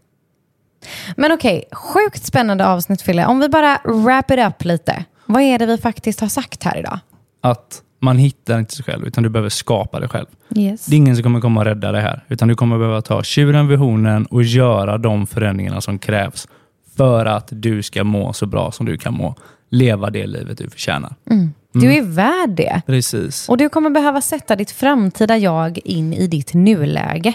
Men 1.16 1.32
okej, 1.32 1.64
sjukt 1.72 2.24
spännande 2.24 2.66
avsnitt 2.66 3.02
Fille. 3.02 3.26
Om 3.26 3.40
vi 3.40 3.48
bara 3.48 3.78
wrap 3.84 4.30
it 4.30 4.38
up 4.38 4.64
lite. 4.64 5.04
Vad 5.26 5.42
är 5.42 5.58
det 5.58 5.66
vi 5.66 5.78
faktiskt 5.78 6.20
har 6.20 6.28
sagt 6.28 6.64
här 6.64 6.78
idag? 6.78 6.98
Att 7.40 7.82
man 8.00 8.18
hittar 8.18 8.58
inte 8.58 8.74
sig 8.74 8.84
själv, 8.84 9.06
utan 9.06 9.22
du 9.22 9.28
behöver 9.28 9.48
skapa 9.48 10.00
det 10.00 10.08
själv. 10.08 10.26
Yes. 10.56 10.86
Det 10.86 10.96
är 10.96 10.98
ingen 10.98 11.16
som 11.16 11.22
kommer 11.22 11.40
komma 11.40 11.60
och 11.60 11.66
rädda 11.66 11.92
dig 11.92 12.02
här, 12.02 12.24
utan 12.28 12.48
du 12.48 12.54
kommer 12.54 12.78
behöva 12.78 13.02
ta 13.02 13.22
tjuren 13.22 13.68
vid 13.68 13.78
hornen 13.78 14.26
och 14.26 14.42
göra 14.42 14.98
de 14.98 15.26
förändringarna 15.26 15.80
som 15.80 15.98
krävs 15.98 16.48
för 16.96 17.26
att 17.26 17.48
du 17.50 17.82
ska 17.82 18.04
må 18.04 18.32
så 18.32 18.46
bra 18.46 18.72
som 18.72 18.86
du 18.86 18.98
kan 18.98 19.14
må. 19.14 19.34
Leva 19.70 20.10
det 20.10 20.26
livet 20.26 20.58
du 20.58 20.70
förtjänar. 20.70 21.14
Du 21.72 21.94
är 21.94 22.02
värd 22.02 22.50
det. 22.50 22.82
Precis. 22.86 23.48
Och 23.48 23.56
du 23.56 23.68
kommer 23.68 23.90
behöva 23.90 24.20
sätta 24.20 24.56
ditt 24.56 24.70
framtida 24.70 25.38
jag 25.38 25.78
in 25.84 26.12
i 26.12 26.26
ditt 26.26 26.54
nuläge. 26.54 27.34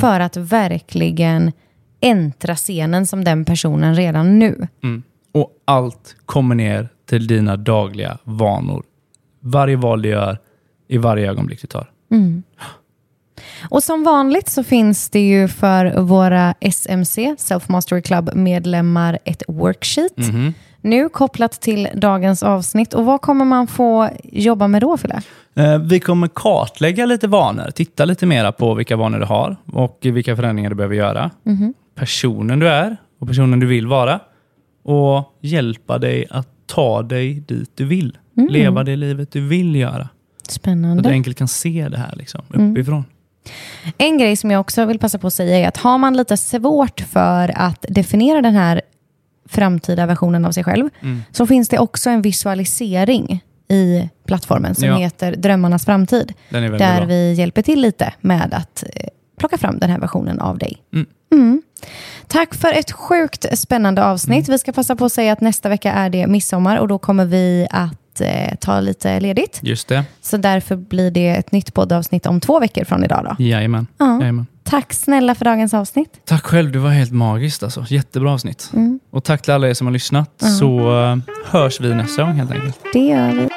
För 0.00 0.20
att 0.20 0.36
verkligen 0.36 1.52
äntra 2.00 2.56
scenen 2.56 3.06
som 3.06 3.24
den 3.24 3.44
personen 3.44 3.94
redan 3.94 4.38
nu. 4.38 4.68
Mm. 4.82 5.02
Och 5.32 5.50
allt 5.64 6.16
kommer 6.26 6.54
ner 6.54 6.88
till 7.08 7.26
dina 7.26 7.56
dagliga 7.56 8.18
vanor. 8.24 8.82
Varje 9.40 9.76
val 9.76 10.02
du 10.02 10.08
gör, 10.08 10.38
i 10.88 10.98
varje 10.98 11.30
ögonblick 11.30 11.60
du 11.60 11.66
tar. 11.66 11.90
Och 13.70 13.82
som 13.82 14.04
vanligt 14.04 14.48
så 14.48 14.62
finns 14.64 15.10
det 15.10 15.20
ju 15.20 15.48
för 15.48 16.00
våra 16.00 16.54
SMC, 16.60 17.34
Self 17.38 17.68
Mastery 17.68 18.02
Club-medlemmar, 18.02 19.18
ett 19.24 19.42
worksheet. 19.48 20.12
Nu 20.82 21.08
kopplat 21.08 21.52
till 21.52 21.88
dagens 21.94 22.42
avsnitt. 22.42 22.94
Och 22.94 23.04
vad 23.04 23.20
kommer 23.20 23.44
man 23.44 23.66
få 23.66 24.08
jobba 24.24 24.68
med 24.68 24.80
då, 24.80 24.96
Fille? 24.96 25.22
Eh, 25.56 25.78
Vi 25.78 26.00
kommer 26.00 26.28
kartlägga 26.34 27.06
lite 27.06 27.28
vanor, 27.28 27.70
titta 27.74 28.04
lite 28.04 28.26
mera 28.26 28.52
på 28.52 28.74
vilka 28.74 28.96
vanor 28.96 29.18
du 29.18 29.24
har 29.24 29.56
och 29.72 29.98
vilka 30.02 30.36
förändringar 30.36 30.70
du 30.70 30.76
behöver 30.76 30.94
göra. 30.96 31.30
Personen 31.94 32.58
du 32.58 32.68
är 32.68 32.96
och 33.20 33.28
personen 33.28 33.60
du 33.60 33.66
vill 33.66 33.86
vara. 33.86 34.20
Och 34.84 35.24
hjälpa 35.40 35.98
dig 35.98 36.26
att 36.30 36.48
ta 36.66 37.02
dig 37.02 37.34
dit 37.40 37.70
du 37.74 37.84
vill. 37.84 38.18
Leva 38.50 38.84
det 38.84 38.96
livet 38.96 39.32
du 39.32 39.48
vill 39.48 39.76
göra. 39.76 39.92
Så 40.02 40.02
att 40.02 40.48
du 40.48 40.52
Spännande. 40.52 41.10
enkelt 41.10 41.38
kan 41.38 41.48
se 41.48 41.88
det 41.90 41.98
här 41.98 42.14
liksom, 42.16 42.40
uppifrån. 42.48 43.04
En 43.98 44.18
grej 44.18 44.36
som 44.36 44.50
jag 44.50 44.60
också 44.60 44.84
vill 44.84 44.98
passa 44.98 45.18
på 45.18 45.26
att 45.26 45.34
säga 45.34 45.58
är 45.58 45.68
att 45.68 45.76
har 45.76 45.98
man 45.98 46.16
lite 46.16 46.36
svårt 46.36 47.00
för 47.00 47.52
att 47.56 47.84
definiera 47.88 48.42
den 48.42 48.54
här 48.54 48.82
framtida 49.48 50.06
versionen 50.06 50.44
av 50.44 50.52
sig 50.52 50.64
själv, 50.64 50.88
så 51.32 51.46
finns 51.46 51.68
det 51.68 51.78
också 51.78 52.10
en 52.10 52.22
visualisering 52.22 53.44
i 53.68 54.08
plattformen 54.26 54.74
som 54.74 54.88
Ja. 54.88 54.96
heter 54.96 55.36
Drömmarnas 55.36 55.84
framtid. 55.84 56.32
Där 56.48 56.96
bra. 56.98 57.06
vi 57.06 57.32
hjälper 57.32 57.62
till 57.62 57.80
lite 57.80 58.12
med 58.20 58.54
att 58.54 58.84
eh, 58.96 59.06
plocka 59.38 59.58
fram 59.58 59.78
den 59.78 59.90
här 59.90 59.98
versionen 59.98 60.40
av 60.40 60.58
dig. 60.58 60.76
Mm. 60.92 61.06
Mm. 61.32 61.62
Tack 62.26 62.54
för 62.54 62.72
ett 62.72 62.92
sjukt 62.92 63.58
spännande 63.58 64.04
avsnitt. 64.04 64.48
Mm. 64.48 64.54
Vi 64.54 64.58
ska 64.58 64.72
passa 64.72 64.96
på 64.96 65.04
att 65.04 65.12
säga 65.12 65.32
att 65.32 65.40
nästa 65.40 65.68
vecka 65.68 65.92
är 65.92 66.10
det 66.10 66.26
midsommar 66.26 66.76
och 66.78 66.88
då 66.88 66.98
kommer 66.98 67.24
vi 67.24 67.66
att 67.70 67.99
eh, 68.20 68.54
ta 68.60 68.80
lite 68.80 69.20
ledigt. 69.20 69.60
Just 69.62 69.88
det. 69.88 70.04
Så 70.22 70.36
därför 70.36 70.76
blir 70.76 71.10
det 71.10 71.28
ett 71.28 71.52
nytt 71.52 71.74
poddavsnitt 71.74 72.26
om 72.26 72.40
två 72.40 72.60
veckor 72.60 72.84
från 72.84 73.04
idag. 73.04 73.24
Då. 73.38 73.44
Jajamän. 73.44 73.86
Ja. 73.98 74.20
Jajamän. 74.20 74.46
Tack 74.64 74.92
snälla 74.92 75.34
för 75.34 75.44
dagens 75.44 75.74
avsnitt. 75.74 76.20
Tack 76.24 76.44
själv, 76.44 76.72
det 76.72 76.78
var 76.78 76.90
helt 76.90 77.12
magiskt 77.12 77.62
alltså. 77.62 77.84
Jättebra 77.88 78.32
avsnitt. 78.32 78.70
Och 79.12 79.24
tack 79.24 79.42
till 79.42 79.52
alla 79.52 79.68
er 79.68 79.74
som 79.74 79.86
har 79.86 79.92
lyssnat. 79.92 80.30
Så 80.58 81.02
eh, 81.02 81.16
hörs 81.44 81.80
vi 81.80 81.94
nästa 81.94 82.22
gång 82.22 82.32
helt 82.32 82.50
enkelt. 82.50 82.78
Det 82.92 82.98
gör 82.98 83.32
vi. 83.32 83.48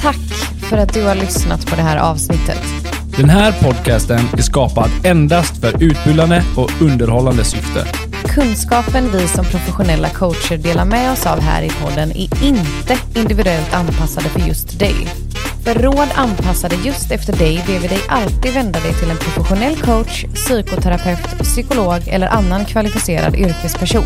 Tack 0.00 0.16
för 0.70 0.76
att 0.78 0.94
du 0.94 1.04
har 1.04 1.14
lyssnat 1.14 1.66
på 1.66 1.76
det 1.76 1.82
här 1.82 1.96
avsnittet. 1.96 2.58
Den 3.16 3.30
här 3.30 3.52
podcasten 3.62 4.20
är 4.38 4.42
skapad 4.42 4.90
endast 5.04 5.60
för 5.60 5.82
utbildande 5.82 6.42
och 6.56 6.70
underhållande 6.82 7.44
syfte. 7.44 8.01
Kunskapen 8.28 9.10
vi 9.12 9.28
som 9.28 9.44
professionella 9.44 10.08
coacher 10.08 10.56
delar 10.56 10.84
med 10.84 11.12
oss 11.12 11.26
av 11.26 11.40
här 11.40 11.62
i 11.62 11.70
podden 11.70 12.10
är 12.10 12.44
inte 12.44 12.98
individuellt 13.14 13.74
anpassade 13.74 14.28
för 14.28 14.40
just 14.40 14.78
dig. 14.78 14.94
För 15.64 15.74
råd 15.74 16.08
anpassade 16.14 16.76
just 16.84 17.10
efter 17.10 17.36
dig 17.36 17.64
ber 17.66 17.78
vi 17.78 17.88
dig 17.88 18.00
alltid 18.08 18.54
vända 18.54 18.80
dig 18.80 18.94
till 18.94 19.10
en 19.10 19.16
professionell 19.16 19.76
coach, 19.76 20.24
psykoterapeut, 20.34 21.38
psykolog 21.42 22.08
eller 22.08 22.26
annan 22.26 22.64
kvalificerad 22.64 23.36
yrkesperson. 23.36 24.04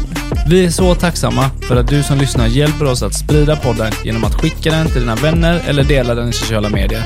Vi 0.48 0.66
är 0.66 0.70
så 0.70 0.94
tacksamma 0.94 1.50
för 1.68 1.76
att 1.76 1.88
du 1.88 2.02
som 2.02 2.18
lyssnar 2.18 2.46
hjälper 2.46 2.84
oss 2.84 3.02
att 3.02 3.14
sprida 3.14 3.56
podden 3.56 3.92
genom 4.04 4.24
att 4.24 4.34
skicka 4.34 4.70
den 4.70 4.86
till 4.86 5.00
dina 5.00 5.14
vänner 5.14 5.62
eller 5.68 5.84
dela 5.84 6.14
den 6.14 6.28
i 6.28 6.32
sociala 6.32 6.68
medier. 6.68 7.02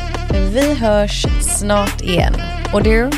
Vi 0.52 0.74
hörs 0.74 1.26
snart 1.40 2.00
igen. 2.00 2.34
Och 2.72 2.82
du? 2.82 3.10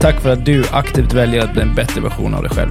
Tack 0.00 0.20
för 0.20 0.30
att 0.30 0.44
du 0.44 0.64
aktivt 0.72 1.12
väljer 1.12 1.44
att 1.44 1.52
bli 1.52 1.62
en 1.62 1.74
bättre 1.74 2.00
version 2.00 2.34
av 2.34 2.42
dig 2.42 2.50
själv. 2.50 2.70